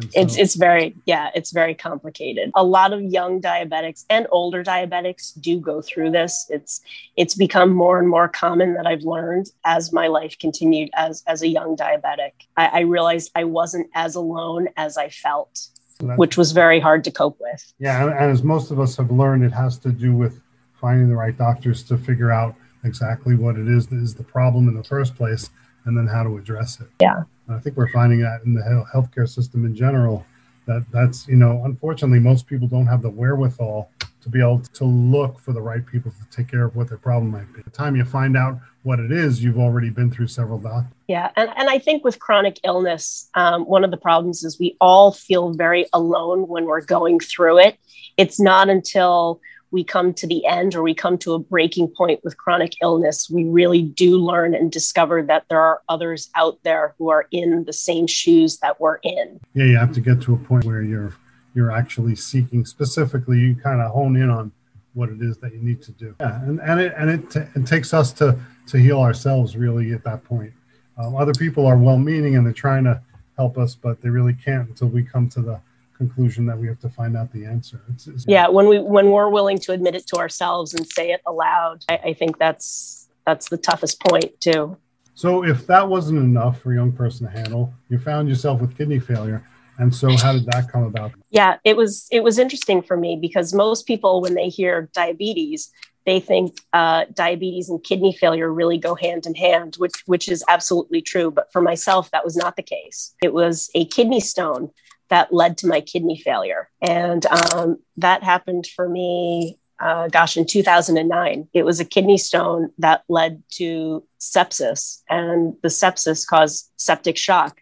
so, 0.00 0.08
it's 0.14 0.36
it's 0.36 0.54
very 0.56 0.94
yeah, 1.06 1.30
it's 1.34 1.52
very 1.52 1.74
complicated. 1.74 2.50
A 2.54 2.62
lot 2.64 2.92
of 2.92 3.00
young 3.02 3.40
diabetics 3.40 4.04
and 4.10 4.26
older 4.30 4.62
diabetics 4.62 5.40
do 5.40 5.58
go 5.58 5.80
through 5.80 6.10
this. 6.10 6.46
It's 6.50 6.82
it's 7.16 7.34
become 7.34 7.72
more 7.72 7.98
and 7.98 8.08
more 8.08 8.28
common 8.28 8.74
that 8.74 8.86
I've 8.86 9.02
learned 9.02 9.50
as 9.64 9.92
my 9.92 10.08
life 10.08 10.38
continued 10.38 10.90
as 10.94 11.22
as 11.26 11.40
a 11.42 11.48
young 11.48 11.76
diabetic. 11.76 12.32
I, 12.56 12.66
I 12.66 12.80
realized 12.80 13.30
I 13.34 13.44
wasn't 13.44 13.88
as 13.94 14.14
alone 14.14 14.68
as 14.76 14.98
I 14.98 15.08
felt, 15.08 15.68
which 16.00 16.36
was 16.36 16.52
very 16.52 16.78
hard 16.78 17.02
to 17.04 17.10
cope 17.10 17.38
with. 17.40 17.72
Yeah, 17.78 18.04
and, 18.04 18.12
and 18.12 18.30
as 18.30 18.42
most 18.42 18.70
of 18.70 18.78
us 18.78 18.96
have 18.96 19.10
learned, 19.10 19.44
it 19.44 19.52
has 19.52 19.78
to 19.78 19.90
do 19.90 20.14
with 20.14 20.42
finding 20.78 21.08
the 21.08 21.16
right 21.16 21.36
doctors 21.36 21.82
to 21.84 21.96
figure 21.96 22.30
out 22.30 22.54
exactly 22.84 23.34
what 23.34 23.56
it 23.56 23.66
is 23.66 23.86
that 23.86 23.96
is 23.96 24.14
the 24.14 24.24
problem 24.24 24.68
in 24.68 24.74
the 24.74 24.84
first 24.84 25.16
place 25.16 25.50
and 25.86 25.96
then 25.96 26.06
how 26.06 26.22
to 26.22 26.36
address 26.36 26.80
it. 26.80 26.88
Yeah. 27.00 27.22
I 27.48 27.58
think 27.58 27.76
we're 27.76 27.90
finding 27.90 28.20
that 28.20 28.42
in 28.44 28.54
the 28.54 28.84
healthcare 28.94 29.28
system 29.28 29.64
in 29.64 29.74
general. 29.74 30.24
That 30.66 30.84
that's 30.90 31.28
you 31.28 31.36
know, 31.36 31.62
unfortunately, 31.64 32.18
most 32.18 32.46
people 32.46 32.66
don't 32.66 32.86
have 32.86 33.02
the 33.02 33.10
wherewithal 33.10 33.88
to 34.26 34.28
be 34.28 34.40
able 34.40 34.58
to 34.58 34.84
look 34.84 35.38
for 35.38 35.52
the 35.52 35.62
right 35.62 35.86
people 35.86 36.10
to 36.10 36.36
take 36.36 36.48
care 36.50 36.64
of 36.64 36.74
what 36.74 36.88
their 36.88 36.98
problem 36.98 37.30
might 37.30 37.46
be. 37.52 37.60
By 37.60 37.62
the 37.64 37.70
time 37.70 37.94
you 37.94 38.04
find 38.04 38.36
out 38.36 38.58
what 38.82 38.98
it 38.98 39.12
is, 39.12 39.42
you've 39.42 39.58
already 39.58 39.88
been 39.88 40.10
through 40.10 40.26
several 40.26 40.58
doctors. 40.58 40.90
Yeah, 41.06 41.30
and, 41.36 41.48
and 41.56 41.70
I 41.70 41.78
think 41.78 42.02
with 42.02 42.18
chronic 42.18 42.58
illness, 42.64 43.30
um, 43.34 43.64
one 43.66 43.84
of 43.84 43.92
the 43.92 43.96
problems 43.96 44.42
is 44.42 44.58
we 44.58 44.76
all 44.80 45.12
feel 45.12 45.52
very 45.52 45.86
alone 45.92 46.48
when 46.48 46.64
we're 46.64 46.84
going 46.84 47.20
through 47.20 47.60
it. 47.60 47.78
It's 48.16 48.40
not 48.40 48.68
until 48.68 49.40
we 49.76 49.84
come 49.84 50.14
to 50.14 50.26
the 50.26 50.44
end 50.46 50.74
or 50.74 50.82
we 50.82 50.94
come 50.94 51.18
to 51.18 51.34
a 51.34 51.38
breaking 51.38 51.86
point 51.86 52.24
with 52.24 52.38
chronic 52.38 52.72
illness, 52.80 53.28
we 53.28 53.44
really 53.44 53.82
do 53.82 54.16
learn 54.16 54.54
and 54.54 54.72
discover 54.72 55.22
that 55.22 55.44
there 55.50 55.60
are 55.60 55.82
others 55.90 56.30
out 56.34 56.58
there 56.62 56.94
who 56.96 57.10
are 57.10 57.26
in 57.30 57.64
the 57.64 57.74
same 57.74 58.06
shoes 58.06 58.56
that 58.60 58.80
we're 58.80 58.96
in. 59.02 59.38
Yeah, 59.52 59.66
you 59.66 59.76
have 59.76 59.92
to 59.92 60.00
get 60.00 60.22
to 60.22 60.32
a 60.32 60.38
point 60.38 60.64
where 60.64 60.82
you're 60.82 61.12
you're 61.54 61.70
actually 61.70 62.16
seeking 62.16 62.64
specifically. 62.64 63.38
You 63.38 63.54
kind 63.54 63.82
of 63.82 63.92
hone 63.92 64.16
in 64.16 64.30
on 64.30 64.50
what 64.94 65.10
it 65.10 65.20
is 65.20 65.36
that 65.38 65.52
you 65.52 65.60
need 65.60 65.82
to 65.82 65.92
do. 65.92 66.16
Yeah, 66.20 66.42
and 66.44 66.58
and 66.62 66.80
it 66.80 66.94
and 66.96 67.10
it, 67.10 67.30
t- 67.30 67.40
it 67.54 67.66
takes 67.66 67.92
us 67.92 68.14
to 68.14 68.38
to 68.68 68.78
heal 68.78 69.00
ourselves 69.00 69.58
really 69.58 69.92
at 69.92 70.02
that 70.04 70.24
point. 70.24 70.54
Um, 70.96 71.16
other 71.16 71.34
people 71.34 71.66
are 71.66 71.76
well-meaning 71.76 72.36
and 72.36 72.46
they're 72.46 72.54
trying 72.54 72.84
to 72.84 73.02
help 73.36 73.58
us, 73.58 73.74
but 73.74 74.00
they 74.00 74.08
really 74.08 74.32
can't 74.32 74.66
until 74.70 74.88
we 74.88 75.02
come 75.02 75.28
to 75.28 75.42
the 75.42 75.60
conclusion 75.96 76.46
that 76.46 76.58
we 76.58 76.66
have 76.66 76.78
to 76.80 76.88
find 76.88 77.16
out 77.16 77.32
the 77.32 77.44
answer. 77.44 77.80
It's, 77.92 78.06
it's, 78.06 78.24
yeah, 78.28 78.48
when 78.48 78.68
we 78.68 78.78
when 78.78 79.10
we're 79.10 79.30
willing 79.30 79.58
to 79.60 79.72
admit 79.72 79.94
it 79.94 80.06
to 80.08 80.16
ourselves 80.16 80.74
and 80.74 80.86
say 80.86 81.10
it 81.10 81.22
aloud, 81.26 81.84
I, 81.88 81.96
I 81.96 82.12
think 82.14 82.38
that's 82.38 83.08
that's 83.26 83.48
the 83.48 83.56
toughest 83.56 84.00
point 84.00 84.40
too. 84.40 84.76
So 85.14 85.44
if 85.44 85.66
that 85.66 85.88
wasn't 85.88 86.18
enough 86.18 86.60
for 86.60 86.72
a 86.72 86.74
young 86.74 86.92
person 86.92 87.26
to 87.26 87.32
handle, 87.32 87.72
you 87.88 87.98
found 87.98 88.28
yourself 88.28 88.60
with 88.60 88.76
kidney 88.76 89.00
failure. 89.00 89.46
And 89.78 89.94
so 89.94 90.14
how 90.16 90.32
did 90.32 90.46
that 90.46 90.70
come 90.70 90.84
about? 90.84 91.12
Yeah, 91.30 91.56
it 91.64 91.76
was 91.76 92.06
it 92.10 92.22
was 92.22 92.38
interesting 92.38 92.82
for 92.82 92.96
me 92.96 93.18
because 93.20 93.52
most 93.52 93.86
people 93.86 94.20
when 94.20 94.34
they 94.34 94.48
hear 94.48 94.90
diabetes, 94.94 95.70
they 96.06 96.20
think 96.20 96.60
uh, 96.72 97.06
diabetes 97.12 97.68
and 97.68 97.82
kidney 97.82 98.12
failure 98.12 98.52
really 98.52 98.78
go 98.78 98.94
hand 98.94 99.26
in 99.26 99.34
hand, 99.34 99.76
which 99.76 100.02
which 100.06 100.28
is 100.28 100.44
absolutely 100.48 101.02
true. 101.02 101.30
But 101.30 101.52
for 101.52 101.60
myself, 101.60 102.10
that 102.10 102.24
was 102.24 102.36
not 102.36 102.56
the 102.56 102.62
case. 102.62 103.14
It 103.22 103.34
was 103.34 103.70
a 103.74 103.84
kidney 103.86 104.20
stone 104.20 104.70
that 105.08 105.32
led 105.32 105.58
to 105.58 105.66
my 105.66 105.80
kidney 105.80 106.18
failure. 106.18 106.68
And 106.80 107.24
um, 107.26 107.78
that 107.96 108.22
happened 108.22 108.66
for 108.66 108.88
me, 108.88 109.58
uh, 109.80 110.08
gosh, 110.08 110.36
in 110.36 110.46
2009. 110.46 111.48
It 111.52 111.64
was 111.64 111.80
a 111.80 111.84
kidney 111.84 112.18
stone 112.18 112.70
that 112.78 113.04
led 113.08 113.42
to 113.52 114.04
sepsis, 114.20 115.02
and 115.08 115.54
the 115.62 115.68
sepsis 115.68 116.26
caused 116.26 116.70
septic 116.76 117.16
shock 117.16 117.60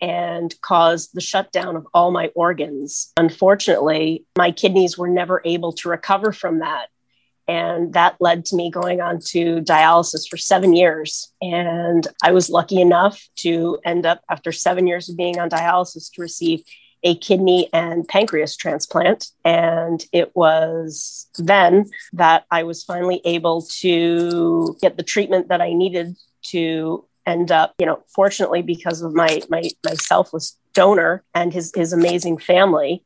and 0.00 0.54
caused 0.60 1.14
the 1.14 1.20
shutdown 1.20 1.76
of 1.76 1.86
all 1.94 2.10
my 2.10 2.28
organs. 2.34 3.12
Unfortunately, 3.16 4.24
my 4.36 4.50
kidneys 4.50 4.98
were 4.98 5.08
never 5.08 5.40
able 5.44 5.72
to 5.72 5.88
recover 5.88 6.32
from 6.32 6.58
that. 6.58 6.88
And 7.48 7.92
that 7.92 8.16
led 8.20 8.44
to 8.46 8.56
me 8.56 8.70
going 8.70 9.00
on 9.00 9.20
to 9.26 9.60
dialysis 9.60 10.28
for 10.28 10.36
seven 10.36 10.74
years. 10.74 11.32
And 11.40 12.06
I 12.22 12.32
was 12.32 12.50
lucky 12.50 12.80
enough 12.80 13.22
to 13.36 13.78
end 13.84 14.04
up, 14.04 14.22
after 14.28 14.50
seven 14.50 14.86
years 14.86 15.08
of 15.08 15.16
being 15.16 15.38
on 15.38 15.48
dialysis, 15.48 16.10
to 16.14 16.22
receive 16.22 16.62
a 17.02 17.14
kidney 17.16 17.68
and 17.72 18.08
pancreas 18.08 18.56
transplant. 18.56 19.28
And 19.44 20.04
it 20.12 20.34
was 20.34 21.28
then 21.38 21.88
that 22.14 22.46
I 22.50 22.64
was 22.64 22.82
finally 22.82 23.20
able 23.24 23.62
to 23.80 24.76
get 24.82 24.96
the 24.96 25.04
treatment 25.04 25.48
that 25.48 25.60
I 25.60 25.72
needed 25.72 26.16
to 26.46 27.04
end 27.24 27.52
up, 27.52 27.74
you 27.78 27.86
know, 27.86 28.02
fortunately, 28.14 28.62
because 28.62 29.02
of 29.02 29.14
my, 29.14 29.40
my, 29.48 29.62
my 29.84 29.94
selfless 29.94 30.56
donor 30.72 31.24
and 31.34 31.52
his, 31.52 31.72
his 31.74 31.92
amazing 31.92 32.38
family, 32.38 33.02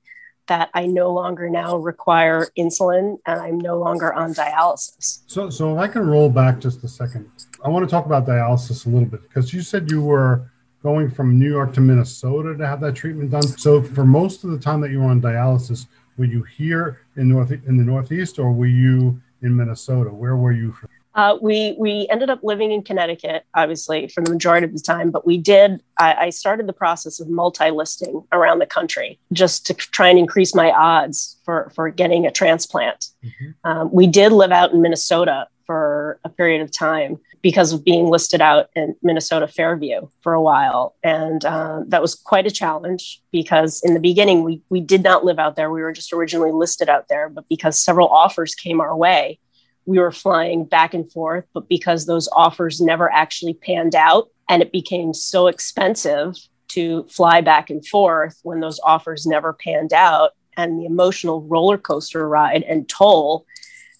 that 0.51 0.69
I 0.75 0.85
no 0.87 1.13
longer 1.13 1.49
now 1.49 1.77
require 1.77 2.49
insulin 2.59 3.19
and 3.25 3.41
I'm 3.41 3.59
no 3.59 3.79
longer 3.79 4.13
on 4.13 4.35
dialysis. 4.35 5.21
So, 5.29 5.49
so 5.49 5.73
if 5.73 5.79
I 5.79 5.87
can 5.87 6.09
roll 6.09 6.29
back 6.29 6.59
just 6.59 6.83
a 6.83 6.89
second, 6.89 7.31
I 7.65 7.69
want 7.69 7.89
to 7.89 7.91
talk 7.91 8.05
about 8.05 8.27
dialysis 8.27 8.85
a 8.85 8.89
little 8.89 9.09
bit 9.09 9.23
because 9.23 9.55
you 9.55 9.63
said 9.63 9.89
you 9.89 10.03
were 10.03 10.51
going 10.83 11.09
from 11.09 11.39
New 11.39 11.49
York 11.49 11.73
to 11.75 11.81
Minnesota 11.81 12.57
to 12.57 12.67
have 12.67 12.81
that 12.81 12.97
treatment 12.97 13.31
done. 13.31 13.45
So, 13.45 13.81
for 13.81 14.05
most 14.05 14.43
of 14.43 14.51
the 14.51 14.59
time 14.59 14.81
that 14.81 14.91
you 14.91 14.99
were 14.99 15.11
on 15.11 15.23
dialysis, 15.23 15.87
were 16.17 16.25
you 16.25 16.43
here 16.43 17.03
in 17.17 17.29
north 17.29 17.53
in 17.53 17.77
the 17.77 17.85
Northeast 17.85 18.41
or 18.41 18.51
were 18.51 18.67
you 18.67 19.23
in 19.43 19.57
Minnesota? 19.57 20.11
Where 20.11 20.37
were 20.37 20.53
you 20.53 20.73
from? 20.73 20.91
Uh, 21.15 21.37
we 21.41 21.75
we 21.79 22.07
ended 22.11 22.31
up 22.31 22.41
living 22.43 22.71
in 22.71 22.83
Connecticut, 22.83 23.45
obviously, 23.55 24.09
for 24.09 24.23
the 24.23 24.31
majority 24.31 24.65
of 24.67 24.73
the 24.73 24.81
time. 24.81 25.11
But 25.11 25.27
we 25.27 25.39
did. 25.39 25.83
I, 25.99 26.15
I 26.15 26.31
started 26.31 26.67
the 26.67 26.73
process 26.73 27.21
of 27.21 27.29
multi-listing 27.29 28.23
around 28.33 28.61
the 28.61 28.67
country 28.67 29.19
just 29.33 29.67
to 29.67 29.75
try 29.75 30.09
and 30.09 30.19
increase 30.19 30.55
my 30.55 30.71
odds 30.71 31.39
for 31.45 31.73
for 31.75 31.91
getting 31.91 32.27
a 32.27 32.31
transplant. 32.31 33.09
Mm-hmm. 33.25 33.71
Um, 33.71 33.93
we 33.93 34.07
did 34.07 34.33
live 34.33 34.53
out 34.53 34.73
in 34.73 34.83
Minnesota 34.83 35.49
for 35.67 36.19
a 36.25 36.29
period 36.29 36.61
of 36.61 36.73
time 36.73 37.17
because 37.43 37.73
of 37.73 37.85
being 37.85 38.07
listed 38.07 38.41
out 38.41 38.69
in 38.75 38.97
Minnesota 39.03 39.47
Fairview 39.47 40.09
for 40.21 40.33
a 40.33 40.43
while. 40.43 40.97
And 41.03 41.45
uh, 41.45 41.83
that 41.87 42.03
was 42.03 42.17
quite 42.17 42.47
a 42.47 42.51
challenge 42.51 43.23
because 43.31 43.81
in 43.85 43.95
the 43.95 44.01
beginning, 44.01 44.43
we, 44.43 44.63
we 44.69 44.81
did 44.81 45.05
not 45.05 45.25
live 45.25 45.39
out 45.39 45.57
there. 45.57 45.71
We 45.71 45.83
were 45.83 45.93
just 45.93 46.13
originally 46.13 46.51
listed 46.51 46.89
out 46.89 47.07
there. 47.09 47.29
But 47.29 47.49
because 47.49 47.81
several 47.81 48.09
offers 48.09 48.55
came 48.55 48.81
our 48.81 48.97
way, 48.97 49.39
we 49.87 49.99
were 49.99 50.13
flying 50.13 50.65
back 50.65 50.95
and 50.95 51.11
forth. 51.11 51.45
But 51.53 51.69
because 51.69 52.07
those 52.07 52.29
offers 52.33 52.81
never 52.81 53.11
actually 53.13 53.55
panned 53.55 53.95
out 53.95 54.29
and 54.49 54.63
it 54.63 54.73
became 54.73 55.15
so 55.15 55.47
expensive 55.47 56.37
to 56.69 57.05
fly 57.05 57.41
back 57.41 57.71
and 57.71 57.87
forth 57.87 58.39
when 58.43 58.61
those 58.61 58.81
offers 58.85 59.27
never 59.27 59.53
panned 59.53 59.93
out, 59.93 60.33
and 60.57 60.79
the 60.79 60.85
emotional 60.85 61.43
roller 61.43 61.79
coaster 61.79 62.29
ride 62.29 62.63
and 62.65 62.89
toll 62.89 63.47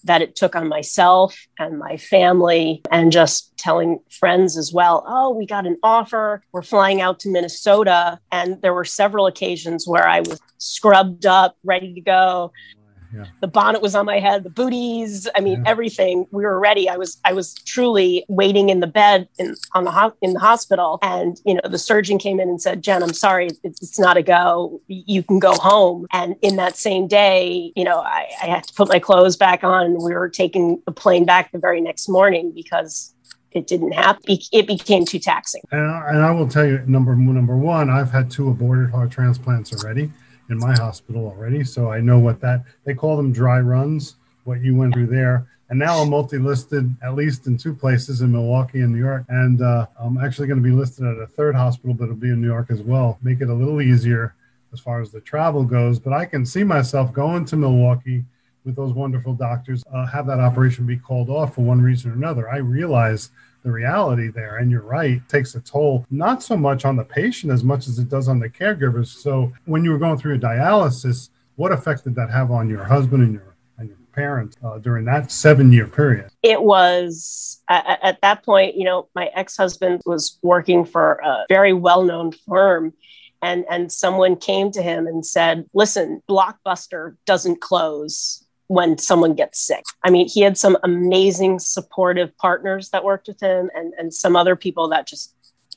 that 0.03 0.21
it 0.21 0.35
took 0.35 0.55
on 0.55 0.67
myself 0.67 1.47
and 1.59 1.77
my 1.77 1.95
family, 1.95 2.81
and 2.89 3.11
just 3.11 3.55
telling 3.57 3.99
friends 4.09 4.57
as 4.57 4.73
well, 4.73 5.03
oh, 5.07 5.29
we 5.29 5.45
got 5.45 5.67
an 5.67 5.77
offer. 5.83 6.43
We're 6.51 6.63
flying 6.63 7.01
out 7.01 7.19
to 7.19 7.29
Minnesota. 7.29 8.19
And 8.31 8.59
there 8.61 8.73
were 8.73 8.85
several 8.85 9.27
occasions 9.27 9.87
where 9.87 10.07
I 10.07 10.21
was 10.21 10.39
scrubbed 10.57 11.25
up, 11.25 11.55
ready 11.63 11.93
to 11.93 12.01
go. 12.01 12.51
Yeah. 13.13 13.25
The 13.41 13.47
bonnet 13.47 13.81
was 13.81 13.95
on 13.95 14.05
my 14.05 14.19
head, 14.19 14.43
the 14.43 14.49
booties. 14.49 15.27
I 15.35 15.41
mean, 15.41 15.63
yeah. 15.63 15.69
everything. 15.69 16.25
We 16.31 16.43
were 16.43 16.59
ready. 16.59 16.87
I 16.87 16.97
was, 16.97 17.19
I 17.25 17.33
was 17.33 17.53
truly 17.53 18.25
waiting 18.27 18.69
in 18.69 18.79
the 18.79 18.87
bed 18.87 19.27
in 19.37 19.55
on 19.73 19.83
the 19.83 19.91
ho- 19.91 20.15
in 20.21 20.33
the 20.33 20.39
hospital, 20.39 20.99
and 21.01 21.39
you 21.45 21.55
know, 21.55 21.61
the 21.69 21.77
surgeon 21.77 22.17
came 22.17 22.39
in 22.39 22.49
and 22.49 22.61
said, 22.61 22.81
"Jen, 22.81 23.03
I'm 23.03 23.13
sorry, 23.13 23.49
it's, 23.63 23.81
it's 23.81 23.99
not 23.99 24.17
a 24.17 24.23
go. 24.23 24.81
You 24.87 25.23
can 25.23 25.39
go 25.39 25.53
home." 25.53 26.07
And 26.13 26.35
in 26.41 26.55
that 26.57 26.77
same 26.77 27.07
day, 27.07 27.73
you 27.75 27.83
know, 27.83 27.99
I, 27.99 28.27
I 28.41 28.45
had 28.45 28.63
to 28.65 28.73
put 28.73 28.89
my 28.89 28.99
clothes 28.99 29.35
back 29.35 29.63
on. 29.63 30.03
We 30.03 30.13
were 30.13 30.29
taking 30.29 30.81
the 30.85 30.91
plane 30.91 31.25
back 31.25 31.51
the 31.51 31.59
very 31.59 31.81
next 31.81 32.07
morning 32.07 32.51
because 32.53 33.13
it 33.51 33.67
didn't 33.67 33.91
happen. 33.91 34.21
It 34.27 34.67
became 34.67 35.05
too 35.05 35.19
taxing. 35.19 35.61
And 35.71 35.91
I, 35.91 36.09
and 36.09 36.19
I 36.19 36.31
will 36.31 36.47
tell 36.47 36.65
you, 36.65 36.81
number 36.87 37.15
number 37.15 37.57
one, 37.57 37.89
I've 37.89 38.11
had 38.11 38.31
two 38.31 38.49
aborted 38.49 38.91
heart 38.91 39.11
transplants 39.11 39.73
already 39.73 40.11
in 40.51 40.59
my 40.59 40.73
hospital 40.73 41.25
already, 41.25 41.63
so 41.63 41.91
I 41.91 42.01
know 42.01 42.19
what 42.19 42.41
that 42.41 42.63
they 42.83 42.93
call 42.93 43.17
them 43.17 43.31
dry 43.31 43.59
runs. 43.59 44.15
What 44.43 44.61
you 44.61 44.75
went 44.75 44.93
through 44.93 45.07
there, 45.07 45.47
and 45.69 45.77
now 45.77 45.99
I'm 45.99 46.09
multi-listed 46.09 46.95
at 47.03 47.15
least 47.15 47.45
in 47.45 47.57
two 47.57 47.75
places 47.75 48.21
in 48.21 48.31
Milwaukee 48.31 48.81
and 48.81 48.91
New 48.91 48.99
York, 48.99 49.23
and 49.29 49.61
uh, 49.61 49.85
I'm 49.99 50.17
actually 50.17 50.47
going 50.47 50.61
to 50.61 50.63
be 50.63 50.75
listed 50.75 51.05
at 51.05 51.17
a 51.17 51.27
third 51.27 51.55
hospital, 51.55 51.93
but 51.93 52.05
it'll 52.05 52.15
be 52.15 52.29
in 52.29 52.41
New 52.41 52.47
York 52.47 52.71
as 52.71 52.81
well. 52.81 53.19
Make 53.21 53.41
it 53.41 53.49
a 53.49 53.53
little 53.53 53.81
easier 53.81 54.35
as 54.73 54.79
far 54.79 54.99
as 54.99 55.11
the 55.11 55.21
travel 55.21 55.63
goes, 55.63 55.99
but 55.99 56.11
I 56.11 56.25
can 56.25 56.45
see 56.45 56.63
myself 56.63 57.13
going 57.13 57.45
to 57.45 57.55
Milwaukee 57.55 58.25
with 58.65 58.75
those 58.75 58.93
wonderful 58.93 59.33
doctors, 59.33 59.83
uh, 59.93 60.05
have 60.07 60.27
that 60.27 60.39
operation 60.39 60.85
be 60.85 60.97
called 60.97 61.29
off 61.29 61.55
for 61.55 61.61
one 61.61 61.81
reason 61.81 62.11
or 62.11 62.13
another. 62.13 62.49
I 62.49 62.57
realize 62.57 63.31
the 63.63 63.71
reality 63.71 64.29
there. 64.29 64.57
And 64.57 64.71
you're 64.71 64.81
right, 64.81 65.27
takes 65.29 65.55
a 65.55 65.61
toll, 65.61 66.05
not 66.09 66.43
so 66.43 66.57
much 66.57 66.85
on 66.85 66.95
the 66.95 67.03
patient 67.03 67.51
as 67.51 67.63
much 67.63 67.87
as 67.87 67.99
it 67.99 68.09
does 68.09 68.27
on 68.27 68.39
the 68.39 68.49
caregivers. 68.49 69.07
So 69.07 69.51
when 69.65 69.83
you 69.83 69.91
were 69.91 69.99
going 69.99 70.17
through 70.17 70.35
a 70.35 70.39
dialysis, 70.39 71.29
what 71.55 71.71
effect 71.71 72.03
did 72.03 72.15
that 72.15 72.29
have 72.29 72.51
on 72.51 72.69
your 72.69 72.83
husband 72.83 73.23
and 73.23 73.33
your 73.33 73.55
and 73.77 73.89
your 73.89 73.97
parents 74.13 74.57
uh, 74.63 74.77
during 74.79 75.05
that 75.05 75.31
seven 75.31 75.71
year 75.71 75.87
period? 75.87 76.29
It 76.41 76.61
was 76.61 77.61
at, 77.69 77.99
at 78.01 78.21
that 78.21 78.43
point, 78.43 78.75
you 78.75 78.83
know, 78.83 79.09
my 79.15 79.29
ex 79.35 79.57
husband 79.57 80.01
was 80.05 80.39
working 80.41 80.85
for 80.85 81.19
a 81.23 81.45
very 81.49 81.73
well 81.73 82.03
known 82.03 82.31
firm 82.31 82.93
and 83.41 83.65
and 83.69 83.91
someone 83.91 84.35
came 84.35 84.71
to 84.71 84.81
him 84.81 85.07
and 85.07 85.25
said 85.25 85.65
listen 85.73 86.21
blockbuster 86.29 87.15
doesn't 87.25 87.61
close 87.61 88.45
when 88.71 88.97
someone 88.97 89.33
gets 89.33 89.59
sick. 89.59 89.83
I 90.01 90.09
mean, 90.09 90.29
he 90.29 90.39
had 90.39 90.57
some 90.57 90.77
amazing 90.81 91.59
supportive 91.59 92.35
partners 92.37 92.89
that 92.91 93.03
worked 93.03 93.27
with 93.27 93.41
him 93.41 93.69
and, 93.75 93.93
and 93.97 94.13
some 94.13 94.37
other 94.37 94.55
people 94.55 94.87
that 94.89 95.05
just 95.05 95.35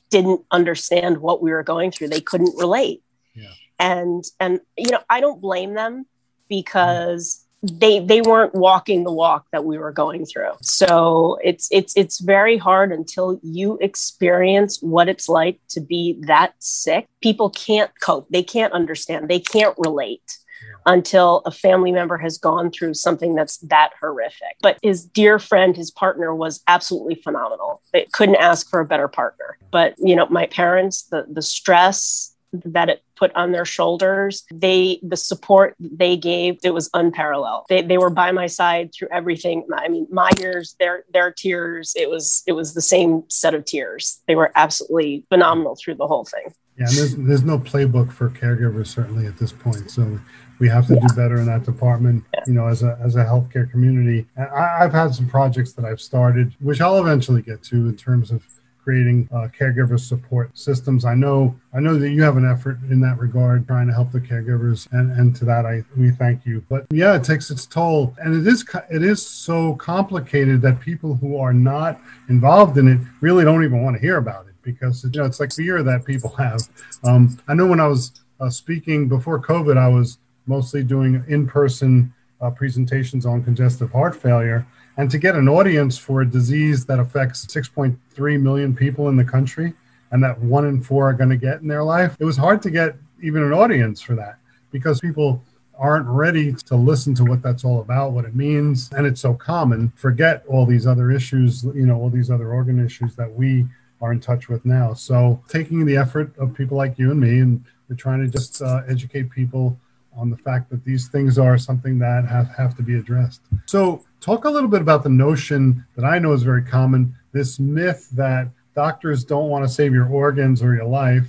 didn't 0.09 0.39
understand 0.49 1.17
what 1.17 1.41
we 1.41 1.51
were 1.51 1.61
going 1.61 1.91
through. 1.91 2.07
They 2.07 2.21
couldn't 2.21 2.57
relate. 2.57 3.03
Yeah. 3.33 3.51
And 3.79 4.23
and 4.39 4.61
you 4.77 4.91
know, 4.91 5.01
I 5.09 5.19
don't 5.19 5.41
blame 5.41 5.73
them 5.73 6.05
because 6.47 7.45
mm-hmm. 7.65 7.79
they 7.79 7.99
they 7.99 8.21
weren't 8.21 8.55
walking 8.55 9.03
the 9.03 9.11
walk 9.11 9.47
that 9.51 9.65
we 9.65 9.77
were 9.77 9.91
going 9.91 10.25
through. 10.25 10.53
So 10.61 11.37
it's 11.43 11.67
it's 11.71 11.97
it's 11.97 12.21
very 12.21 12.57
hard 12.57 12.93
until 12.93 13.41
you 13.43 13.77
experience 13.81 14.81
what 14.81 15.09
it's 15.09 15.27
like 15.27 15.59
to 15.71 15.81
be 15.81 16.17
that 16.27 16.53
sick. 16.59 17.07
People 17.21 17.49
can't 17.49 17.91
cope. 17.99 18.29
They 18.29 18.43
can't 18.43 18.71
understand. 18.71 19.27
They 19.27 19.41
can't 19.41 19.75
relate 19.77 20.37
until 20.85 21.41
a 21.45 21.51
family 21.51 21.91
member 21.91 22.17
has 22.17 22.37
gone 22.37 22.71
through 22.71 22.93
something 22.93 23.35
that's 23.35 23.57
that 23.57 23.91
horrific. 23.99 24.57
But 24.61 24.77
his 24.81 25.05
dear 25.05 25.39
friend, 25.39 25.75
his 25.75 25.91
partner 25.91 26.33
was 26.35 26.61
absolutely 26.67 27.15
phenomenal. 27.15 27.81
It 27.93 28.11
couldn't 28.11 28.35
ask 28.35 28.69
for 28.69 28.79
a 28.79 28.85
better 28.85 29.07
partner. 29.07 29.57
But, 29.71 29.95
you 29.97 30.15
know, 30.15 30.27
my 30.27 30.47
parents, 30.47 31.03
the 31.03 31.25
the 31.29 31.41
stress 31.41 32.35
that 32.63 32.89
it 32.89 33.03
put 33.15 33.33
on 33.35 33.51
their 33.51 33.65
shoulders 33.65 34.43
they 34.51 34.99
the 35.01 35.17
support 35.17 35.75
they 35.79 36.15
gave 36.15 36.57
it 36.63 36.73
was 36.73 36.89
unparalleled 36.93 37.65
they, 37.69 37.81
they 37.81 37.97
were 37.97 38.09
by 38.09 38.31
my 38.31 38.47
side 38.47 38.93
through 38.93 39.07
everything 39.11 39.65
i 39.75 39.87
mean 39.87 40.07
my 40.11 40.29
tears 40.31 40.75
their 40.79 41.03
their 41.13 41.31
tears 41.31 41.93
it 41.97 42.09
was 42.09 42.43
it 42.47 42.53
was 42.53 42.73
the 42.73 42.81
same 42.81 43.23
set 43.29 43.53
of 43.53 43.65
tears 43.65 44.21
they 44.27 44.35
were 44.35 44.51
absolutely 44.55 45.25
phenomenal 45.29 45.75
through 45.75 45.95
the 45.95 46.07
whole 46.07 46.25
thing 46.25 46.53
yeah 46.77 46.85
there's, 46.93 47.15
there's 47.15 47.43
no 47.43 47.57
playbook 47.57 48.11
for 48.11 48.29
caregivers 48.29 48.87
certainly 48.87 49.25
at 49.25 49.37
this 49.37 49.51
point 49.51 49.89
so 49.89 50.19
we 50.59 50.67
have 50.67 50.87
to 50.87 50.95
yeah. 50.95 51.07
do 51.07 51.15
better 51.15 51.37
in 51.37 51.45
that 51.45 51.63
department 51.63 52.23
yeah. 52.33 52.39
you 52.47 52.53
know 52.53 52.67
as 52.67 52.83
a 52.83 52.97
as 53.01 53.15
a 53.15 53.23
healthcare 53.23 53.69
community 53.69 54.25
and 54.35 54.47
I, 54.47 54.83
i've 54.83 54.93
had 54.93 55.13
some 55.13 55.27
projects 55.27 55.73
that 55.73 55.85
i've 55.85 56.01
started 56.01 56.53
which 56.59 56.81
i'll 56.81 56.99
eventually 56.99 57.41
get 57.41 57.63
to 57.63 57.75
in 57.75 57.95
terms 57.95 58.31
of 58.31 58.43
creating 58.85 59.27
uh, 59.31 59.47
caregiver 59.59 59.99
support 59.99 60.55
systems. 60.55 61.05
I 61.05 61.15
know 61.15 61.59
I 61.73 61.79
know 61.79 61.97
that 61.97 62.11
you 62.11 62.21
have 62.21 62.37
an 62.37 62.45
effort 62.45 62.77
in 62.91 63.01
that 63.01 63.17
regard, 63.17 63.67
trying 63.67 63.87
to 63.87 63.93
help 63.93 64.11
the 64.11 64.21
caregivers, 64.21 64.87
and 64.91 65.11
and 65.19 65.35
to 65.37 65.45
that 65.45 65.65
I 65.65 65.83
we 65.97 66.11
thank 66.11 66.45
you. 66.45 66.63
But 66.69 66.85
yeah, 66.91 67.15
it 67.15 67.23
takes 67.23 67.49
its 67.49 67.65
toll, 67.65 68.15
and 68.19 68.35
it 68.35 68.47
is 68.47 68.63
it 68.91 69.01
is 69.01 69.25
so 69.25 69.73
complicated 69.75 70.61
that 70.61 70.79
people 70.79 71.15
who 71.15 71.37
are 71.37 71.51
not 71.51 71.99
involved 72.29 72.77
in 72.77 72.87
it 72.87 72.99
really 73.21 73.43
don't 73.43 73.63
even 73.63 73.83
want 73.83 73.95
to 73.95 73.99
hear 73.99 74.17
about 74.17 74.45
it 74.45 74.53
because 74.61 75.03
you 75.03 75.19
know 75.19 75.25
it's 75.25 75.39
like 75.39 75.51
fear 75.51 75.81
that 75.81 76.05
people 76.05 76.29
have. 76.37 76.61
Um, 77.03 77.39
I 77.47 77.55
know 77.55 77.65
when 77.65 77.79
I 77.79 77.87
was 77.87 78.11
uh, 78.39 78.51
speaking 78.51 79.09
before 79.09 79.41
COVID, 79.41 79.77
I 79.77 79.87
was 79.87 80.19
mostly 80.47 80.83
doing 80.83 81.23
in-person 81.27 82.13
uh, 82.41 82.49
presentations 82.51 83.25
on 83.25 83.43
congestive 83.43 83.91
heart 83.91 84.15
failure. 84.15 84.65
And 84.97 85.09
to 85.11 85.17
get 85.17 85.35
an 85.35 85.49
audience 85.49 85.97
for 85.97 86.21
a 86.21 86.25
disease 86.25 86.85
that 86.85 86.99
affects 86.99 87.45
6.3 87.47 88.41
million 88.41 88.75
people 88.75 89.09
in 89.09 89.17
the 89.17 89.23
country 89.23 89.73
and 90.11 90.23
that 90.23 90.39
one 90.39 90.65
in 90.65 90.81
four 90.81 91.09
are 91.09 91.13
going 91.13 91.29
to 91.29 91.37
get 91.37 91.61
in 91.61 91.67
their 91.67 91.83
life, 91.83 92.15
it 92.19 92.25
was 92.25 92.37
hard 92.37 92.61
to 92.61 92.69
get 92.69 92.95
even 93.21 93.43
an 93.43 93.53
audience 93.53 94.01
for 94.01 94.15
that 94.15 94.37
because 94.71 95.01
people 95.01 95.41
aren't 95.77 96.07
ready 96.07 96.53
to 96.53 96.75
listen 96.75 97.13
to 97.15 97.25
what 97.25 97.41
that's 97.41 97.65
all 97.65 97.81
about, 97.81 98.13
what 98.13 98.25
it 98.25 98.35
means. 98.35 98.89
And 98.95 99.05
it's 99.05 99.19
so 99.19 99.33
common. 99.33 99.91
Forget 99.95 100.45
all 100.47 100.65
these 100.65 100.87
other 100.87 101.11
issues, 101.11 101.63
you 101.63 101.85
know, 101.85 101.99
all 101.99 102.09
these 102.09 102.31
other 102.31 102.53
organ 102.53 102.83
issues 102.83 103.15
that 103.15 103.31
we 103.31 103.65
are 104.01 104.11
in 104.11 104.19
touch 104.19 104.47
with 104.47 104.65
now. 104.65 104.93
So 104.93 105.41
taking 105.49 105.85
the 105.85 105.97
effort 105.97 106.37
of 106.37 106.53
people 106.53 106.77
like 106.77 106.97
you 106.97 107.11
and 107.11 107.19
me, 107.19 107.39
and 107.39 107.63
we're 107.89 107.95
trying 107.95 108.21
to 108.21 108.27
just 108.27 108.61
uh, 108.61 108.81
educate 108.87 109.29
people 109.29 109.77
on 110.17 110.29
the 110.29 110.37
fact 110.37 110.69
that 110.69 110.83
these 110.83 111.07
things 111.07 111.37
are 111.37 111.57
something 111.57 111.99
that 111.99 112.25
have, 112.25 112.47
have 112.55 112.75
to 112.77 112.83
be 112.83 112.95
addressed. 112.95 113.41
So, 113.65 114.03
talk 114.21 114.45
a 114.45 114.49
little 114.49 114.69
bit 114.69 114.81
about 114.81 115.03
the 115.03 115.09
notion 115.09 115.85
that 115.95 116.05
I 116.05 116.19
know 116.19 116.33
is 116.33 116.43
very 116.43 116.63
common 116.63 117.15
this 117.31 117.59
myth 117.59 118.09
that 118.11 118.47
doctors 118.75 119.23
don't 119.23 119.49
want 119.49 119.65
to 119.65 119.69
save 119.69 119.93
your 119.93 120.07
organs 120.07 120.63
or 120.63 120.73
your 120.73 120.85
life, 120.85 121.27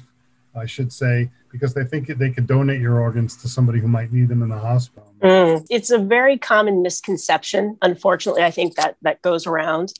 I 0.54 0.66
should 0.66 0.92
say, 0.92 1.30
because 1.50 1.74
they 1.74 1.84
think 1.84 2.06
they 2.06 2.30
could 2.30 2.46
donate 2.46 2.80
your 2.80 3.00
organs 3.00 3.36
to 3.38 3.48
somebody 3.48 3.80
who 3.80 3.88
might 3.88 4.12
need 4.12 4.28
them 4.28 4.42
in 4.42 4.48
the 4.48 4.58
hospital. 4.58 5.12
Mm, 5.20 5.66
it's 5.70 5.90
a 5.90 5.98
very 5.98 6.38
common 6.38 6.82
misconception. 6.82 7.78
Unfortunately, 7.82 8.42
I 8.42 8.50
think 8.50 8.74
that 8.76 8.96
that 9.02 9.22
goes 9.22 9.46
around. 9.46 9.92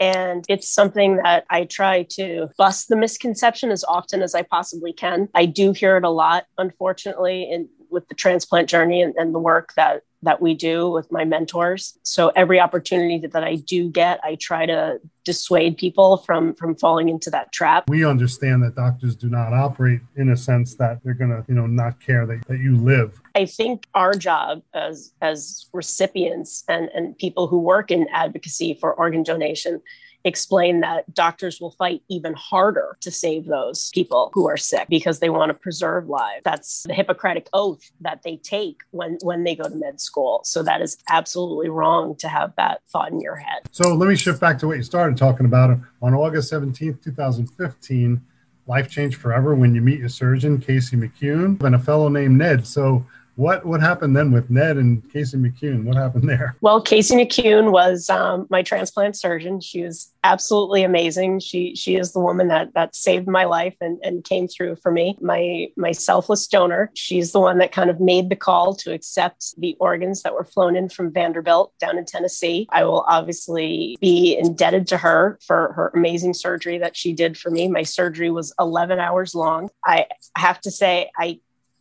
And 0.00 0.44
it's 0.48 0.68
something 0.68 1.16
that 1.16 1.44
I 1.50 1.64
try 1.64 2.04
to 2.10 2.50
bust 2.56 2.88
the 2.88 2.96
misconception 2.96 3.70
as 3.70 3.84
often 3.84 4.22
as 4.22 4.34
I 4.34 4.42
possibly 4.42 4.92
can. 4.92 5.28
I 5.34 5.46
do 5.46 5.72
hear 5.72 5.96
it 5.96 6.04
a 6.04 6.10
lot, 6.10 6.44
unfortunately, 6.56 7.50
in 7.50 7.68
with 7.90 8.08
the 8.08 8.14
transplant 8.14 8.68
journey 8.68 9.02
and, 9.02 9.14
and 9.16 9.34
the 9.34 9.38
work 9.38 9.74
that 9.74 10.02
that 10.22 10.42
we 10.42 10.54
do 10.54 10.90
with 10.90 11.10
my 11.12 11.24
mentors. 11.24 11.96
So 12.02 12.32
every 12.34 12.58
opportunity 12.58 13.18
that, 13.18 13.32
that 13.32 13.44
I 13.44 13.54
do 13.54 13.88
get, 13.88 14.18
I 14.24 14.34
try 14.34 14.66
to 14.66 15.00
dissuade 15.24 15.76
people 15.76 16.16
from 16.18 16.54
from 16.54 16.74
falling 16.74 17.08
into 17.08 17.30
that 17.30 17.52
trap. 17.52 17.88
We 17.88 18.04
understand 18.04 18.62
that 18.64 18.74
doctors 18.74 19.14
do 19.14 19.28
not 19.28 19.52
operate 19.52 20.00
in 20.16 20.30
a 20.30 20.36
sense 20.36 20.74
that 20.76 21.00
they're 21.04 21.14
going 21.14 21.30
to, 21.30 21.44
you 21.48 21.54
know, 21.54 21.66
not 21.66 22.00
care 22.00 22.26
that, 22.26 22.46
that 22.48 22.58
you 22.58 22.76
live. 22.76 23.20
I 23.34 23.44
think 23.44 23.86
our 23.94 24.14
job 24.14 24.62
as 24.74 25.12
as 25.20 25.66
recipients 25.72 26.64
and 26.68 26.88
and 26.94 27.16
people 27.16 27.46
who 27.46 27.60
work 27.60 27.90
in 27.90 28.08
advocacy 28.12 28.74
for 28.74 28.94
organ 28.94 29.22
donation 29.22 29.80
explained 30.24 30.82
that 30.82 31.12
doctors 31.14 31.60
will 31.60 31.70
fight 31.72 32.02
even 32.08 32.34
harder 32.34 32.96
to 33.00 33.10
save 33.10 33.46
those 33.46 33.90
people 33.90 34.30
who 34.34 34.48
are 34.48 34.56
sick 34.56 34.86
because 34.88 35.20
they 35.20 35.30
want 35.30 35.50
to 35.50 35.54
preserve 35.54 36.08
lives. 36.08 36.42
That's 36.44 36.82
the 36.84 36.94
Hippocratic 36.94 37.48
oath 37.52 37.90
that 38.00 38.22
they 38.22 38.36
take 38.36 38.80
when 38.90 39.18
when 39.22 39.44
they 39.44 39.54
go 39.54 39.64
to 39.64 39.74
med 39.74 40.00
school. 40.00 40.40
So 40.44 40.62
that 40.62 40.80
is 40.80 40.98
absolutely 41.08 41.68
wrong 41.68 42.16
to 42.16 42.28
have 42.28 42.52
that 42.56 42.80
thought 42.88 43.10
in 43.10 43.20
your 43.20 43.36
head. 43.36 43.62
So 43.72 43.94
let 43.94 44.08
me 44.08 44.16
shift 44.16 44.40
back 44.40 44.58
to 44.58 44.66
what 44.66 44.76
you 44.76 44.82
started 44.82 45.16
talking 45.16 45.46
about 45.46 45.78
on 46.02 46.14
August 46.14 46.52
17th, 46.52 47.02
2015 47.02 48.20
life 48.68 48.90
changed 48.90 49.16
forever 49.18 49.54
when 49.54 49.74
you 49.74 49.80
meet 49.80 49.98
your 49.98 50.10
surgeon, 50.10 50.58
Casey 50.58 50.96
McCune, 50.96 51.60
and 51.62 51.74
a 51.74 51.78
fellow 51.78 52.08
named 52.08 52.36
Ned. 52.36 52.66
So 52.66 53.04
what 53.38 53.64
what 53.64 53.80
happened 53.80 54.16
then 54.16 54.32
with 54.32 54.50
Ned 54.50 54.78
and 54.78 55.08
Casey 55.12 55.38
McCune? 55.38 55.84
What 55.84 55.96
happened 55.96 56.28
there? 56.28 56.56
Well, 56.68 56.82
Casey 56.82 57.14
McCune 57.14 57.70
was 57.70 58.10
um, 58.10 58.46
my 58.50 58.62
transplant 58.62 59.16
surgeon. 59.16 59.60
She 59.60 59.82
was 59.82 60.12
absolutely 60.24 60.82
amazing. 60.82 61.38
She 61.38 61.76
she 61.76 61.94
is 61.94 62.12
the 62.12 62.18
woman 62.18 62.48
that 62.48 62.74
that 62.74 62.96
saved 62.96 63.28
my 63.28 63.44
life 63.44 63.76
and, 63.80 63.98
and 64.02 64.24
came 64.24 64.48
through 64.48 64.76
for 64.76 64.90
me. 64.90 65.16
My 65.20 65.68
my 65.76 65.92
selfless 65.92 66.48
donor. 66.48 66.90
She's 66.94 67.30
the 67.30 67.38
one 67.38 67.58
that 67.58 67.70
kind 67.70 67.90
of 67.90 68.00
made 68.00 68.28
the 68.28 68.36
call 68.36 68.74
to 68.76 68.92
accept 68.92 69.54
the 69.56 69.76
organs 69.78 70.22
that 70.22 70.34
were 70.34 70.44
flown 70.44 70.74
in 70.74 70.88
from 70.88 71.12
Vanderbilt 71.12 71.72
down 71.78 71.96
in 71.96 72.04
Tennessee. 72.04 72.66
I 72.70 72.84
will 72.84 73.04
obviously 73.06 73.96
be 74.00 74.36
indebted 74.36 74.88
to 74.88 74.96
her 74.98 75.38
for 75.46 75.72
her 75.74 75.92
amazing 75.94 76.34
surgery 76.34 76.78
that 76.78 76.96
she 76.96 77.12
did 77.12 77.38
for 77.38 77.50
me. 77.50 77.68
My 77.68 77.84
surgery 77.84 78.30
was 78.30 78.52
11 78.58 78.98
hours 78.98 79.34
long. 79.34 79.70
I 79.84 80.06
have 80.36 80.60
to 80.62 80.72
say 80.72 81.10
I 81.16 81.38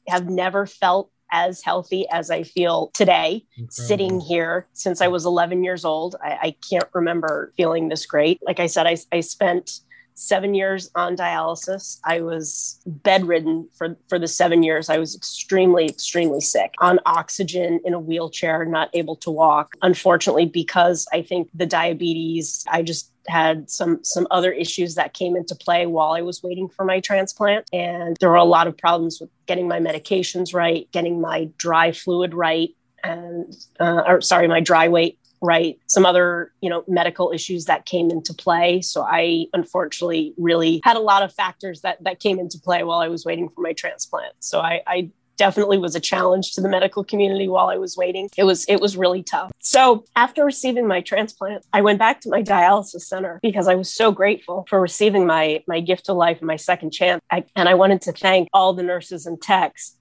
have 0.07 0.29
never 0.29 0.65
felt 0.65 1.11
as 1.31 1.61
healthy 1.61 2.07
as 2.09 2.29
I 2.29 2.43
feel 2.43 2.91
today, 2.93 3.45
Incredible. 3.57 3.71
sitting 3.71 4.19
here 4.19 4.67
since 4.73 5.01
I 5.01 5.07
was 5.07 5.25
11 5.25 5.63
years 5.63 5.85
old. 5.85 6.15
I, 6.21 6.37
I, 6.41 6.55
can't 6.69 6.87
remember 6.93 7.53
feeling 7.57 7.89
this 7.89 8.05
great. 8.05 8.39
Like 8.45 8.59
I 8.59 8.67
said, 8.67 8.87
I, 8.87 8.97
I 9.11 9.19
spent 9.19 9.81
seven 10.17 10.55
years 10.55 10.89
on 10.95 11.15
dialysis. 11.15 11.99
I 12.03 12.21
was 12.21 12.81
bedridden 12.85 13.69
for, 13.77 13.95
for 14.09 14.17
the 14.17 14.27
seven 14.27 14.63
years. 14.63 14.89
I 14.89 14.97
was 14.97 15.15
extremely, 15.15 15.85
extremely 15.85 16.41
sick 16.41 16.73
on 16.79 16.99
oxygen 17.05 17.79
in 17.85 17.93
a 17.93 17.99
wheelchair, 17.99 18.65
not 18.65 18.89
able 18.93 19.15
to 19.17 19.31
walk. 19.31 19.75
Unfortunately, 19.83 20.47
because 20.47 21.07
I 21.13 21.21
think 21.21 21.49
the 21.53 21.67
diabetes, 21.67 22.65
I 22.69 22.81
just 22.81 23.11
had 23.27 23.69
some 23.69 24.01
some 24.03 24.25
other 24.31 24.51
issues 24.51 24.95
that 24.95 25.13
came 25.13 25.35
into 25.35 25.53
play 25.53 25.85
while 25.85 26.11
I 26.11 26.21
was 26.21 26.41
waiting 26.41 26.69
for 26.69 26.85
my 26.85 27.01
transplant 27.01 27.69
and 27.73 28.15
there 28.21 28.29
were 28.29 28.35
a 28.35 28.45
lot 28.45 28.67
of 28.67 28.77
problems 28.77 29.19
with 29.19 29.29
getting 29.47 29.67
my 29.67 29.79
medications 29.79 30.53
right, 30.53 30.87
getting 30.93 31.19
my 31.19 31.49
dry 31.57 31.91
fluid 31.91 32.33
right 32.33 32.69
and 33.03 33.53
uh, 33.81 34.03
or 34.07 34.21
sorry, 34.21 34.47
my 34.47 34.61
dry 34.61 34.87
weight 34.87 35.19
right 35.41 35.79
some 35.87 36.05
other 36.05 36.51
you 36.61 36.69
know 36.69 36.83
medical 36.87 37.31
issues 37.31 37.65
that 37.65 37.85
came 37.85 38.09
into 38.09 38.33
play 38.33 38.81
so 38.81 39.03
i 39.03 39.45
unfortunately 39.53 40.33
really 40.37 40.81
had 40.83 40.97
a 40.97 41.01
lot 41.01 41.23
of 41.23 41.33
factors 41.33 41.81
that 41.81 42.03
that 42.03 42.19
came 42.19 42.39
into 42.39 42.59
play 42.59 42.83
while 42.83 42.99
i 42.99 43.07
was 43.07 43.25
waiting 43.25 43.49
for 43.49 43.61
my 43.61 43.73
transplant 43.73 44.33
so 44.39 44.59
i, 44.59 44.81
I 44.87 45.11
definitely 45.37 45.77
was 45.77 45.95
a 45.95 45.99
challenge 45.99 46.53
to 46.53 46.61
the 46.61 46.67
medical 46.67 47.03
community 47.03 47.47
while 47.47 47.69
I 47.69 47.77
was 47.77 47.95
waiting. 47.95 48.29
It 48.37 48.43
was 48.43 48.65
it 48.65 48.81
was 48.81 48.97
really 48.97 49.23
tough. 49.23 49.51
So 49.59 50.03
after 50.15 50.43
receiving 50.43 50.87
my 50.87 51.01
transplant, 51.01 51.65
I 51.73 51.81
went 51.81 51.99
back 51.99 52.21
to 52.21 52.29
my 52.29 52.43
dialysis 52.43 53.01
center 53.01 53.39
because 53.41 53.67
I 53.67 53.75
was 53.75 53.93
so 53.93 54.11
grateful 54.11 54.65
for 54.67 54.81
receiving 54.81 55.25
my 55.25 55.63
my 55.67 55.79
gift 55.79 56.09
of 56.09 56.17
life 56.17 56.39
and 56.39 56.47
my 56.47 56.55
second 56.55 56.91
chance. 56.91 57.21
I, 57.31 57.45
and 57.55 57.69
I 57.69 57.75
wanted 57.75 58.01
to 58.03 58.11
thank 58.11 58.49
all 58.51 58.73
the 58.73 58.83
nurses 58.83 59.25
and 59.25 59.41
techs 59.41 59.95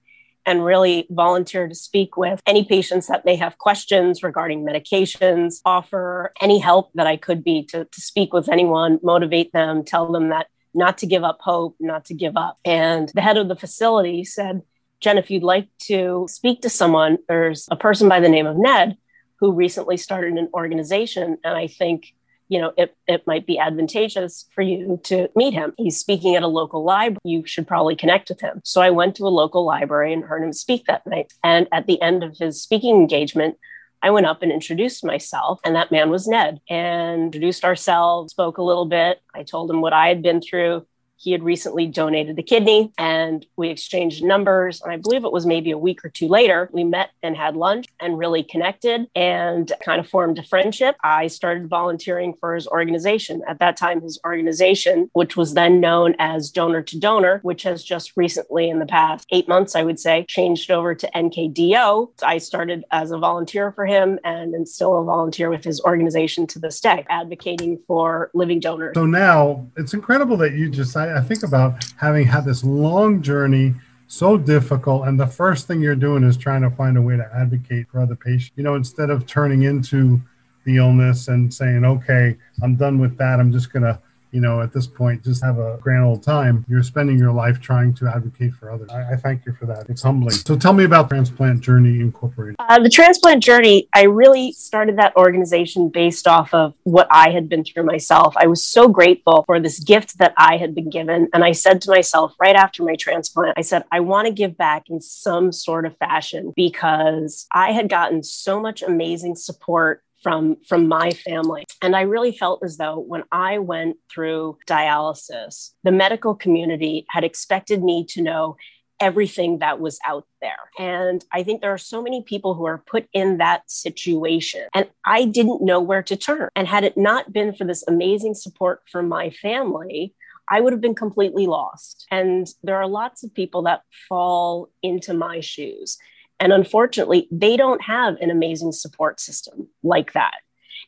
and 0.47 0.63
really 0.63 1.05
volunteer 1.11 1.67
to 1.67 1.75
speak 1.75 2.17
with 2.17 2.41
any 2.47 2.63
patients 2.63 3.07
that 3.07 3.25
may 3.25 3.35
have 3.35 3.57
questions 3.57 4.23
regarding 4.23 4.65
medications, 4.65 5.55
offer 5.65 6.31
any 6.41 6.57
help 6.57 6.91
that 6.95 7.05
I 7.05 7.17
could 7.17 7.43
be 7.43 7.63
to, 7.65 7.83
to 7.83 8.01
speak 8.01 8.33
with 8.33 8.49
anyone, 8.49 8.99
motivate 9.03 9.51
them, 9.51 9.83
tell 9.83 10.11
them 10.11 10.29
that 10.29 10.47
not 10.73 10.97
to 10.99 11.05
give 11.05 11.23
up 11.23 11.39
hope, 11.41 11.75
not 11.79 12.05
to 12.05 12.13
give 12.13 12.37
up. 12.37 12.57
And 12.63 13.11
the 13.13 13.21
head 13.21 13.37
of 13.37 13.49
the 13.49 13.55
facility 13.55 14.23
said, 14.23 14.61
Jen, 15.01 15.17
if 15.17 15.29
you'd 15.29 15.43
like 15.43 15.67
to 15.87 16.25
speak 16.29 16.61
to 16.61 16.69
someone, 16.69 17.17
there's 17.27 17.67
a 17.69 17.75
person 17.75 18.07
by 18.07 18.19
the 18.19 18.29
name 18.29 18.47
of 18.47 18.57
Ned 18.57 18.97
who 19.39 19.51
recently 19.51 19.97
started 19.97 20.33
an 20.33 20.49
organization. 20.53 21.37
And 21.43 21.57
I 21.57 21.67
think 21.67 22.13
you 22.49 22.59
know, 22.59 22.73
it, 22.77 22.95
it 23.07 23.25
might 23.27 23.45
be 23.45 23.59
advantageous 23.59 24.45
for 24.53 24.61
you 24.61 24.99
to 25.03 25.29
meet 25.35 25.53
him. 25.53 25.73
He's 25.77 25.99
speaking 25.99 26.35
at 26.35 26.43
a 26.43 26.47
local 26.47 26.83
library. 26.83 27.19
You 27.23 27.45
should 27.45 27.67
probably 27.67 27.95
connect 27.95 28.29
with 28.29 28.41
him. 28.41 28.61
So 28.63 28.81
I 28.81 28.89
went 28.89 29.15
to 29.15 29.27
a 29.27 29.29
local 29.29 29.65
library 29.65 30.13
and 30.13 30.23
heard 30.23 30.43
him 30.43 30.53
speak 30.53 30.85
that 30.85 31.05
night. 31.05 31.33
And 31.43 31.67
at 31.71 31.87
the 31.87 32.01
end 32.01 32.23
of 32.23 32.37
his 32.37 32.61
speaking 32.61 32.95
engagement, 32.95 33.57
I 34.01 34.11
went 34.11 34.27
up 34.27 34.43
and 34.43 34.51
introduced 34.51 35.03
myself, 35.03 35.59
and 35.65 35.75
that 35.75 35.91
man 35.91 36.11
was 36.11 36.27
Ned, 36.27 36.61
and 36.69 37.23
introduced 37.23 37.65
ourselves, 37.65 38.31
spoke 38.31 38.59
a 38.59 38.63
little 38.63 38.85
bit. 38.85 39.19
I 39.33 39.41
told 39.41 39.71
him 39.71 39.81
what 39.81 39.91
I 39.93 40.07
had 40.07 40.21
been 40.21 40.39
through. 40.39 40.85
He 41.17 41.31
had 41.31 41.43
recently 41.43 41.87
donated 41.87 42.35
the 42.35 42.43
kidney 42.43 42.91
and 42.97 43.45
we 43.55 43.69
exchanged 43.69 44.23
numbers. 44.23 44.81
And 44.81 44.91
I 44.91 44.97
believe 44.97 45.25
it 45.25 45.31
was 45.31 45.45
maybe 45.45 45.71
a 45.71 45.77
week 45.77 46.05
or 46.05 46.09
two 46.09 46.27
later, 46.27 46.69
we 46.71 46.83
met 46.83 47.09
and 47.23 47.35
had 47.35 47.55
lunch 47.55 47.87
and 47.99 48.17
really 48.17 48.43
connected 48.43 49.07
and 49.15 49.71
kind 49.83 49.99
of 49.99 50.07
formed 50.07 50.39
a 50.39 50.43
friendship. 50.43 50.95
I 51.03 51.27
started 51.27 51.67
volunteering 51.67 52.33
for 52.39 52.55
his 52.55 52.67
organization. 52.67 53.41
At 53.47 53.59
that 53.59 53.77
time, 53.77 54.01
his 54.01 54.19
organization, 54.25 55.09
which 55.13 55.35
was 55.35 55.53
then 55.53 55.79
known 55.79 56.15
as 56.19 56.51
Donor 56.51 56.81
to 56.83 56.99
Donor, 56.99 57.39
which 57.43 57.63
has 57.63 57.83
just 57.83 58.15
recently, 58.15 58.69
in 58.69 58.79
the 58.79 58.85
past 58.85 59.25
eight 59.31 59.47
months, 59.47 59.75
I 59.75 59.83
would 59.83 59.99
say, 59.99 60.25
changed 60.27 60.71
over 60.71 60.93
to 60.95 61.09
NKDO. 61.15 62.09
I 62.23 62.37
started 62.37 62.83
as 62.91 63.11
a 63.11 63.17
volunteer 63.17 63.71
for 63.71 63.85
him 63.85 64.19
and 64.23 64.53
am 64.53 64.65
still 64.65 64.99
a 64.99 65.03
volunteer 65.03 65.49
with 65.49 65.63
his 65.63 65.81
organization 65.81 66.47
to 66.47 66.59
this 66.59 66.79
day, 66.79 67.05
advocating 67.09 67.77
for 67.87 68.29
living 68.33 68.59
donors. 68.59 68.95
So 68.95 69.05
now 69.05 69.67
it's 69.77 69.93
incredible 69.93 70.37
that 70.37 70.53
you 70.53 70.69
just, 70.69 70.95
I, 71.07 71.17
I 71.17 71.21
think 71.21 71.43
about 71.43 71.83
having 71.97 72.25
had 72.25 72.45
this 72.45 72.63
long 72.63 73.21
journey 73.21 73.73
so 74.07 74.37
difficult 74.37 75.07
and 75.07 75.19
the 75.19 75.27
first 75.27 75.67
thing 75.67 75.81
you're 75.81 75.95
doing 75.95 76.23
is 76.23 76.37
trying 76.37 76.61
to 76.61 76.69
find 76.69 76.97
a 76.97 77.01
way 77.01 77.17
to 77.17 77.29
advocate 77.35 77.87
for 77.89 77.99
other 77.99 78.15
patients. 78.15 78.51
You 78.55 78.63
know 78.63 78.75
instead 78.75 79.09
of 79.09 79.25
turning 79.25 79.63
into 79.63 80.21
the 80.63 80.77
illness 80.77 81.27
and 81.29 81.53
saying 81.53 81.85
okay 81.85 82.37
i'm 82.61 82.75
done 82.75 82.99
with 82.99 83.17
that. 83.17 83.39
I'm 83.39 83.51
just 83.51 83.71
going 83.71 83.83
to 83.83 83.99
you 84.31 84.41
know, 84.41 84.61
at 84.61 84.73
this 84.73 84.87
point, 84.87 85.23
just 85.23 85.43
have 85.43 85.57
a 85.59 85.77
grand 85.81 86.03
old 86.03 86.23
time. 86.23 86.65
You're 86.67 86.83
spending 86.83 87.17
your 87.17 87.31
life 87.31 87.59
trying 87.61 87.93
to 87.95 88.07
advocate 88.07 88.53
for 88.53 88.71
others. 88.71 88.89
I, 88.91 89.13
I 89.13 89.15
thank 89.15 89.45
you 89.45 89.53
for 89.53 89.65
that. 89.67 89.89
It's 89.89 90.03
humbling. 90.03 90.31
So 90.31 90.55
tell 90.55 90.73
me 90.73 90.83
about 90.83 91.09
Transplant 91.09 91.61
Journey 91.61 91.99
Incorporated. 91.99 92.55
Uh, 92.59 92.79
the 92.79 92.89
Transplant 92.89 93.43
Journey, 93.43 93.87
I 93.93 94.03
really 94.03 94.51
started 94.53 94.97
that 94.97 95.15
organization 95.15 95.89
based 95.89 96.27
off 96.27 96.53
of 96.53 96.73
what 96.83 97.07
I 97.09 97.31
had 97.31 97.49
been 97.49 97.63
through 97.63 97.83
myself. 97.83 98.35
I 98.37 98.47
was 98.47 98.63
so 98.63 98.87
grateful 98.87 99.43
for 99.45 99.59
this 99.59 99.79
gift 99.79 100.17
that 100.19 100.33
I 100.37 100.57
had 100.57 100.75
been 100.75 100.89
given. 100.89 101.29
And 101.33 101.43
I 101.43 101.51
said 101.51 101.81
to 101.81 101.91
myself 101.91 102.33
right 102.39 102.55
after 102.55 102.83
my 102.83 102.95
transplant, 102.95 103.57
I 103.57 103.61
said, 103.61 103.83
I 103.91 103.99
want 104.01 104.27
to 104.27 104.33
give 104.33 104.57
back 104.57 104.89
in 104.89 105.01
some 105.01 105.51
sort 105.51 105.85
of 105.85 105.97
fashion 105.97 106.53
because 106.55 107.47
I 107.51 107.71
had 107.71 107.89
gotten 107.89 108.23
so 108.23 108.59
much 108.59 108.81
amazing 108.81 109.35
support 109.35 110.03
from 110.21 110.57
from 110.67 110.87
my 110.87 111.11
family 111.11 111.63
and 111.81 111.95
i 111.95 112.01
really 112.01 112.31
felt 112.31 112.63
as 112.63 112.77
though 112.77 112.99
when 112.99 113.23
i 113.31 113.57
went 113.57 113.97
through 114.11 114.57
dialysis 114.67 115.71
the 115.83 115.91
medical 115.91 116.35
community 116.35 117.05
had 117.09 117.23
expected 117.23 117.83
me 117.83 118.05
to 118.05 118.21
know 118.21 118.55
everything 118.99 119.59
that 119.59 119.79
was 119.79 119.99
out 120.05 120.25
there 120.41 120.71
and 120.79 121.23
i 121.31 121.43
think 121.43 121.61
there 121.61 121.73
are 121.73 121.77
so 121.77 122.01
many 122.01 122.23
people 122.23 122.55
who 122.55 122.65
are 122.65 122.83
put 122.89 123.07
in 123.13 123.37
that 123.37 123.61
situation 123.69 124.61
and 124.73 124.89
i 125.05 125.23
didn't 125.23 125.61
know 125.61 125.79
where 125.79 126.03
to 126.03 126.15
turn 126.15 126.49
and 126.55 126.67
had 126.67 126.83
it 126.83 126.97
not 126.97 127.31
been 127.31 127.53
for 127.53 127.63
this 127.63 127.83
amazing 127.87 128.33
support 128.33 128.81
from 128.91 129.07
my 129.07 129.29
family 129.29 130.13
I 130.49 130.61
would 130.61 130.71
have 130.73 130.81
been 130.81 130.95
completely 130.95 131.45
lost. 131.45 132.05
And 132.09 132.47
there 132.63 132.77
are 132.77 132.87
lots 132.87 133.23
of 133.23 133.33
people 133.33 133.63
that 133.63 133.81
fall 134.07 134.69
into 134.81 135.13
my 135.13 135.41
shoes. 135.41 135.97
And 136.39 136.53
unfortunately, 136.53 137.27
they 137.31 137.57
don't 137.57 137.81
have 137.81 138.15
an 138.21 138.29
amazing 138.29 138.71
support 138.71 139.19
system 139.19 139.69
like 139.83 140.13
that. 140.13 140.35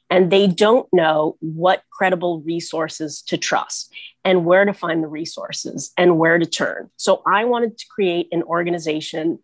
And 0.10 0.32
they 0.32 0.48
don't 0.48 0.88
know 0.92 1.38
what 1.40 1.84
credible 1.92 2.42
resources 2.42 3.22
to 3.24 3.38
trust 3.38 3.94
and 4.26 4.46
where 4.46 4.66
to 4.66 4.74
find 4.74 5.04
the 5.04 5.08
resources 5.08 5.92
and 5.98 6.18
where 6.18 6.38
to 6.38 6.46
turn. 6.46 6.90
So 6.98 7.22
I 7.28 7.46
wanted 7.46 7.78
to 7.78 7.86
create 7.90 8.28
an 8.32 8.44
organization 8.44 9.40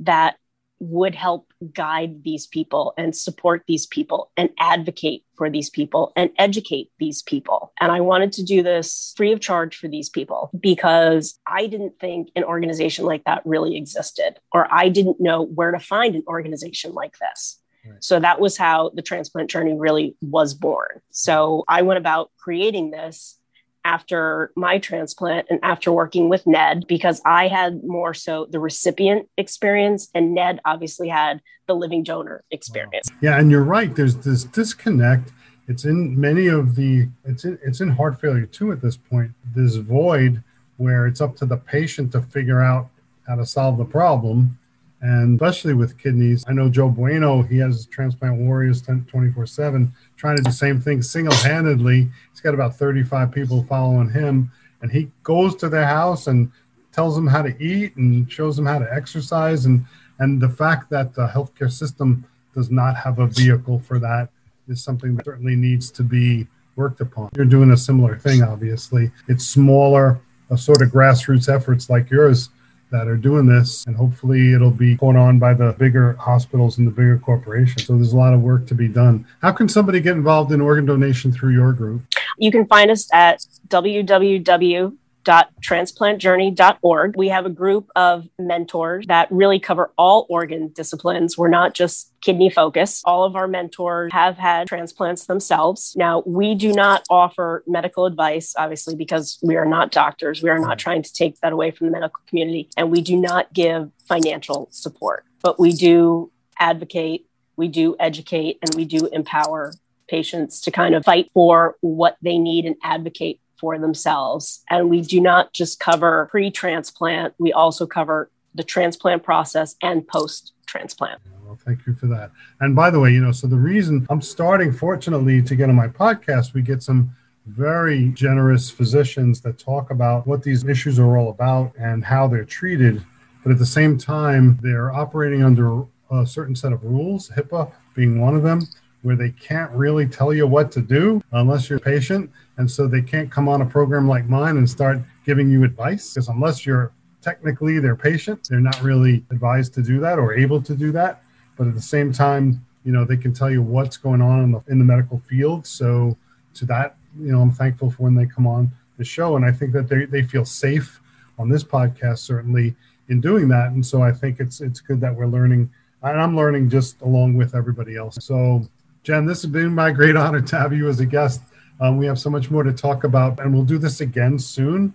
that 0.00 0.36
would 0.78 1.14
help 1.14 1.45
guide 1.72 2.22
these 2.22 2.46
people 2.46 2.94
and 2.96 3.16
support 3.16 3.62
these 3.66 3.86
people 3.86 4.30
and 4.36 4.50
advocate 4.58 5.24
for 5.36 5.50
these 5.50 5.70
people 5.70 6.12
and 6.16 6.30
educate 6.38 6.90
these 6.98 7.22
people. 7.22 7.72
And 7.80 7.92
I 7.92 8.00
wanted 8.00 8.32
to 8.34 8.44
do 8.44 8.62
this 8.62 9.14
free 9.16 9.32
of 9.32 9.40
charge 9.40 9.76
for 9.76 9.88
these 9.88 10.08
people 10.08 10.50
because 10.58 11.38
I 11.46 11.66
didn't 11.66 11.98
think 11.98 12.30
an 12.36 12.44
organization 12.44 13.04
like 13.04 13.24
that 13.24 13.42
really 13.44 13.76
existed, 13.76 14.36
or 14.52 14.66
I 14.72 14.88
didn't 14.88 15.20
know 15.20 15.42
where 15.42 15.72
to 15.72 15.78
find 15.78 16.14
an 16.14 16.24
organization 16.26 16.92
like 16.92 17.16
this. 17.18 17.58
So 18.00 18.18
that 18.20 18.40
was 18.40 18.56
how 18.56 18.90
the 18.94 19.02
transplant 19.02 19.50
journey 19.50 19.74
really 19.74 20.16
was 20.20 20.54
born. 20.54 21.00
So 21.10 21.64
I 21.68 21.82
went 21.82 21.98
about 21.98 22.30
creating 22.36 22.90
this 22.90 23.38
after 23.86 24.50
my 24.56 24.78
transplant 24.78 25.46
and 25.48 25.60
after 25.62 25.92
working 25.92 26.28
with 26.28 26.46
Ned 26.46 26.86
because 26.88 27.22
I 27.24 27.46
had 27.46 27.84
more 27.84 28.12
so 28.12 28.46
the 28.50 28.58
recipient 28.58 29.28
experience 29.38 30.08
and 30.12 30.34
Ned 30.34 30.60
obviously 30.64 31.08
had 31.08 31.40
the 31.68 31.74
living 31.74 32.02
donor 32.02 32.42
experience. 32.50 33.08
Yeah, 33.20 33.38
and 33.38 33.50
you're 33.50 33.64
right. 33.64 33.94
There's 33.94 34.16
this 34.16 34.44
disconnect 34.44 35.30
it's 35.68 35.84
in 35.84 36.18
many 36.18 36.46
of 36.46 36.76
the 36.76 37.08
it's 37.24 37.44
in 37.44 37.58
it's 37.62 37.80
in 37.80 37.88
heart 37.88 38.20
failure 38.20 38.46
too 38.46 38.72
at 38.72 38.80
this 38.80 38.96
point. 38.96 39.32
This 39.54 39.76
void 39.76 40.42
where 40.76 41.06
it's 41.06 41.20
up 41.20 41.36
to 41.36 41.46
the 41.46 41.56
patient 41.56 42.12
to 42.12 42.22
figure 42.22 42.62
out 42.62 42.88
how 43.26 43.36
to 43.36 43.46
solve 43.46 43.78
the 43.78 43.84
problem. 43.84 44.58
And 45.02 45.40
especially 45.40 45.74
with 45.74 45.98
kidneys, 45.98 46.44
I 46.48 46.52
know 46.52 46.68
Joe 46.68 46.88
Bueno, 46.88 47.42
he 47.42 47.58
has 47.58 47.86
Transplant 47.86 48.38
Warriors 48.38 48.80
24 48.82 49.46
7, 49.46 49.92
trying 50.16 50.36
to 50.36 50.42
do 50.42 50.50
the 50.50 50.56
same 50.56 50.80
thing 50.80 51.02
single 51.02 51.34
handedly. 51.34 52.08
He's 52.30 52.40
got 52.40 52.54
about 52.54 52.76
35 52.76 53.30
people 53.30 53.62
following 53.64 54.10
him, 54.10 54.50
and 54.80 54.90
he 54.90 55.10
goes 55.22 55.54
to 55.56 55.68
their 55.68 55.86
house 55.86 56.28
and 56.28 56.50
tells 56.92 57.14
them 57.14 57.26
how 57.26 57.42
to 57.42 57.62
eat 57.62 57.94
and 57.96 58.30
shows 58.32 58.56
them 58.56 58.64
how 58.64 58.78
to 58.78 58.92
exercise. 58.92 59.66
And, 59.66 59.84
and 60.18 60.40
the 60.40 60.48
fact 60.48 60.88
that 60.90 61.14
the 61.14 61.26
healthcare 61.26 61.70
system 61.70 62.24
does 62.54 62.70
not 62.70 62.96
have 62.96 63.18
a 63.18 63.26
vehicle 63.26 63.78
for 63.78 63.98
that 63.98 64.30
is 64.66 64.82
something 64.82 65.14
that 65.16 65.26
certainly 65.26 65.56
needs 65.56 65.90
to 65.90 66.02
be 66.02 66.46
worked 66.74 67.02
upon. 67.02 67.30
You're 67.36 67.44
doing 67.44 67.70
a 67.70 67.76
similar 67.76 68.16
thing, 68.16 68.42
obviously. 68.42 69.10
It's 69.28 69.46
smaller, 69.46 70.20
a 70.50 70.56
sort 70.56 70.80
of 70.80 70.88
grassroots 70.88 71.52
efforts 71.54 71.90
like 71.90 72.10
yours 72.10 72.48
that 72.90 73.08
are 73.08 73.16
doing 73.16 73.46
this, 73.46 73.84
and 73.86 73.96
hopefully 73.96 74.52
it'll 74.52 74.70
be 74.70 74.96
put 74.96 75.16
on 75.16 75.38
by 75.38 75.54
the 75.54 75.72
bigger 75.78 76.14
hospitals 76.14 76.78
and 76.78 76.86
the 76.86 76.90
bigger 76.90 77.18
corporations. 77.18 77.86
So 77.86 77.96
there's 77.96 78.12
a 78.12 78.16
lot 78.16 78.32
of 78.32 78.40
work 78.40 78.66
to 78.68 78.74
be 78.74 78.88
done. 78.88 79.26
How 79.42 79.52
can 79.52 79.68
somebody 79.68 80.00
get 80.00 80.16
involved 80.16 80.52
in 80.52 80.60
organ 80.60 80.86
donation 80.86 81.32
through 81.32 81.52
your 81.52 81.72
group? 81.72 82.02
You 82.38 82.50
can 82.50 82.66
find 82.66 82.90
us 82.90 83.08
at 83.12 83.44
www 83.68 84.96
www.transplantjourney.org. 85.26 87.16
We 87.16 87.28
have 87.28 87.46
a 87.46 87.50
group 87.50 87.90
of 87.96 88.28
mentors 88.38 89.06
that 89.06 89.30
really 89.30 89.58
cover 89.58 89.92
all 89.98 90.26
organ 90.28 90.68
disciplines. 90.68 91.36
We're 91.36 91.48
not 91.48 91.74
just 91.74 92.12
kidney 92.20 92.50
focused. 92.50 93.02
All 93.04 93.24
of 93.24 93.36
our 93.36 93.48
mentors 93.48 94.12
have 94.12 94.38
had 94.38 94.68
transplants 94.68 95.26
themselves. 95.26 95.94
Now, 95.96 96.22
we 96.26 96.54
do 96.54 96.72
not 96.72 97.04
offer 97.10 97.62
medical 97.66 98.06
advice, 98.06 98.54
obviously, 98.56 98.94
because 98.94 99.38
we 99.42 99.56
are 99.56 99.66
not 99.66 99.90
doctors. 99.90 100.42
We 100.42 100.50
are 100.50 100.58
not 100.58 100.78
trying 100.78 101.02
to 101.02 101.12
take 101.12 101.38
that 101.40 101.52
away 101.52 101.70
from 101.70 101.88
the 101.88 101.92
medical 101.92 102.22
community, 102.28 102.68
and 102.76 102.90
we 102.90 103.00
do 103.00 103.16
not 103.16 103.52
give 103.52 103.90
financial 104.08 104.68
support, 104.70 105.24
but 105.42 105.58
we 105.58 105.72
do 105.72 106.30
advocate, 106.58 107.26
we 107.56 107.68
do 107.68 107.96
educate, 107.98 108.58
and 108.62 108.74
we 108.74 108.84
do 108.84 109.06
empower 109.12 109.72
patients 110.08 110.60
to 110.60 110.70
kind 110.70 110.94
of 110.94 111.04
fight 111.04 111.30
for 111.34 111.76
what 111.80 112.16
they 112.22 112.38
need 112.38 112.64
and 112.64 112.76
advocate 112.82 113.40
for 113.58 113.78
themselves. 113.78 114.62
And 114.70 114.90
we 114.90 115.00
do 115.00 115.20
not 115.20 115.52
just 115.52 115.80
cover 115.80 116.28
pre 116.30 116.50
transplant, 116.50 117.34
we 117.38 117.52
also 117.52 117.86
cover 117.86 118.30
the 118.54 118.64
transplant 118.64 119.22
process 119.22 119.76
and 119.82 120.06
post 120.06 120.52
transplant. 120.66 121.20
Well, 121.44 121.58
thank 121.64 121.86
you 121.86 121.94
for 121.94 122.06
that. 122.06 122.30
And 122.60 122.74
by 122.74 122.90
the 122.90 122.98
way, 122.98 123.12
you 123.12 123.20
know, 123.20 123.32
so 123.32 123.46
the 123.46 123.56
reason 123.56 124.06
I'm 124.10 124.22
starting, 124.22 124.72
fortunately, 124.72 125.42
to 125.42 125.54
get 125.54 125.68
on 125.68 125.76
my 125.76 125.88
podcast, 125.88 126.54
we 126.54 126.62
get 126.62 126.82
some 126.82 127.14
very 127.46 128.08
generous 128.08 128.70
physicians 128.70 129.40
that 129.42 129.58
talk 129.58 129.90
about 129.90 130.26
what 130.26 130.42
these 130.42 130.64
issues 130.64 130.98
are 130.98 131.16
all 131.16 131.30
about 131.30 131.72
and 131.78 132.04
how 132.04 132.26
they're 132.26 132.44
treated. 132.44 133.04
But 133.44 133.52
at 133.52 133.58
the 133.58 133.66
same 133.66 133.96
time, 133.96 134.58
they're 134.60 134.92
operating 134.92 135.44
under 135.44 135.84
a 136.10 136.26
certain 136.26 136.56
set 136.56 136.72
of 136.72 136.82
rules, 136.82 137.30
HIPAA 137.30 137.70
being 137.94 138.20
one 138.20 138.34
of 138.34 138.42
them, 138.42 138.62
where 139.06 139.14
they 139.14 139.30
can't 139.30 139.70
really 139.70 140.04
tell 140.04 140.34
you 140.34 140.48
what 140.48 140.72
to 140.72 140.80
do 140.80 141.22
unless 141.30 141.70
you're 141.70 141.78
a 141.78 141.80
patient. 141.80 142.28
And 142.56 142.68
so 142.68 142.88
they 142.88 143.00
can't 143.00 143.30
come 143.30 143.48
on 143.48 143.62
a 143.62 143.64
program 143.64 144.08
like 144.08 144.28
mine 144.28 144.56
and 144.56 144.68
start 144.68 144.98
giving 145.24 145.48
you 145.48 145.62
advice 145.62 146.12
because 146.12 146.26
unless 146.26 146.66
you're 146.66 146.90
technically 147.22 147.78
their 147.78 147.94
patient, 147.94 148.48
they're 148.50 148.58
not 148.58 148.82
really 148.82 149.24
advised 149.30 149.74
to 149.74 149.82
do 149.82 150.00
that 150.00 150.18
or 150.18 150.34
able 150.34 150.60
to 150.60 150.74
do 150.74 150.90
that. 150.90 151.22
But 151.56 151.68
at 151.68 151.76
the 151.76 151.80
same 151.80 152.12
time, 152.12 152.66
you 152.84 152.90
know, 152.90 153.04
they 153.04 153.16
can 153.16 153.32
tell 153.32 153.48
you 153.48 153.62
what's 153.62 153.96
going 153.96 154.20
on 154.20 154.42
in 154.42 154.50
the, 154.50 154.60
in 154.66 154.80
the 154.80 154.84
medical 154.84 155.20
field. 155.20 155.68
So 155.68 156.16
to 156.54 156.64
that, 156.66 156.96
you 157.16 157.30
know, 157.30 157.40
I'm 157.40 157.52
thankful 157.52 157.92
for 157.92 158.02
when 158.02 158.16
they 158.16 158.26
come 158.26 158.48
on 158.48 158.72
the 158.98 159.04
show. 159.04 159.36
And 159.36 159.44
I 159.44 159.52
think 159.52 159.72
that 159.74 159.88
they, 159.88 160.06
they 160.06 160.24
feel 160.24 160.44
safe 160.44 161.00
on 161.38 161.48
this 161.48 161.62
podcast, 161.62 162.18
certainly 162.18 162.74
in 163.08 163.20
doing 163.20 163.46
that. 163.50 163.70
And 163.70 163.86
so 163.86 164.02
I 164.02 164.10
think 164.10 164.40
it's, 164.40 164.60
it's 164.60 164.80
good 164.80 165.00
that 165.00 165.14
we're 165.14 165.28
learning 165.28 165.70
and 166.02 166.20
I'm 166.20 166.36
learning 166.36 166.70
just 166.70 167.00
along 167.02 167.36
with 167.36 167.54
everybody 167.54 167.96
else. 167.96 168.18
So 168.20 168.66
Jen, 169.06 169.24
this 169.24 169.42
has 169.42 169.50
been 169.52 169.72
my 169.72 169.92
great 169.92 170.16
honor 170.16 170.40
to 170.40 170.58
have 170.58 170.72
you 170.72 170.88
as 170.88 170.98
a 170.98 171.06
guest 171.06 171.40
um, 171.78 171.96
we 171.96 172.06
have 172.06 172.18
so 172.18 172.28
much 172.28 172.50
more 172.50 172.64
to 172.64 172.72
talk 172.72 173.04
about, 173.04 173.38
and 173.38 173.54
we'll 173.54 173.62
do 173.62 173.78
this 173.78 174.00
again 174.00 174.36
soon. 174.36 174.92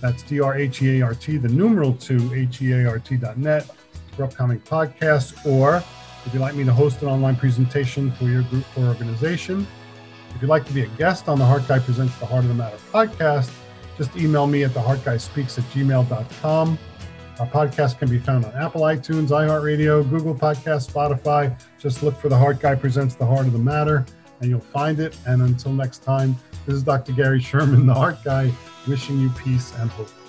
That's 0.00 0.22
D 0.22 0.40
R 0.40 0.56
H 0.56 0.82
E 0.82 1.00
A 1.00 1.04
R 1.04 1.14
T, 1.14 1.36
the 1.36 1.48
numeral 1.48 1.92
2, 1.94 2.34
H 2.34 2.62
E 2.62 2.72
A 2.72 2.88
R 2.88 2.98
T.net 2.98 3.70
for 4.16 4.24
upcoming 4.24 4.60
podcasts. 4.60 5.46
Or 5.46 5.84
if 6.24 6.32
you'd 6.32 6.40
like 6.40 6.54
me 6.54 6.64
to 6.64 6.72
host 6.72 7.02
an 7.02 7.08
online 7.08 7.36
presentation 7.36 8.10
for 8.12 8.24
your 8.24 8.42
group 8.44 8.64
or 8.78 8.84
organization, 8.84 9.66
if 10.34 10.40
you'd 10.40 10.48
like 10.48 10.64
to 10.66 10.72
be 10.72 10.82
a 10.82 10.88
guest 10.88 11.28
on 11.28 11.38
the 11.38 11.44
Heart 11.44 11.68
Guy 11.68 11.80
Presents 11.80 12.16
the 12.18 12.26
Heart 12.26 12.44
of 12.44 12.48
the 12.48 12.54
Matter 12.54 12.78
podcast, 12.92 13.50
just 13.98 14.16
email 14.16 14.46
me 14.46 14.64
at 14.64 14.70
theheartguyspeaks 14.70 15.58
at 15.58 15.64
gmail.com. 15.64 16.78
Our 17.40 17.46
podcast 17.46 17.98
can 17.98 18.10
be 18.10 18.18
found 18.18 18.44
on 18.44 18.52
Apple 18.52 18.82
iTunes, 18.82 19.28
iHeartRadio, 19.28 20.08
Google 20.10 20.34
Podcast, 20.34 20.92
Spotify. 20.92 21.58
Just 21.78 22.02
look 22.02 22.14
for 22.14 22.28
The 22.28 22.36
Heart 22.36 22.60
Guy 22.60 22.74
Presents 22.74 23.14
the 23.14 23.24
Heart 23.24 23.46
of 23.46 23.54
the 23.54 23.58
Matter, 23.58 24.04
and 24.40 24.50
you'll 24.50 24.60
find 24.60 25.00
it. 25.00 25.16
And 25.26 25.40
until 25.40 25.72
next 25.72 26.02
time, 26.02 26.36
this 26.66 26.74
is 26.74 26.82
Dr. 26.82 27.12
Gary 27.12 27.40
Sherman, 27.40 27.86
the 27.86 27.94
Heart 27.94 28.22
Guy, 28.24 28.52
wishing 28.86 29.18
you 29.18 29.30
peace 29.30 29.72
and 29.78 29.88
hope. 29.90 30.19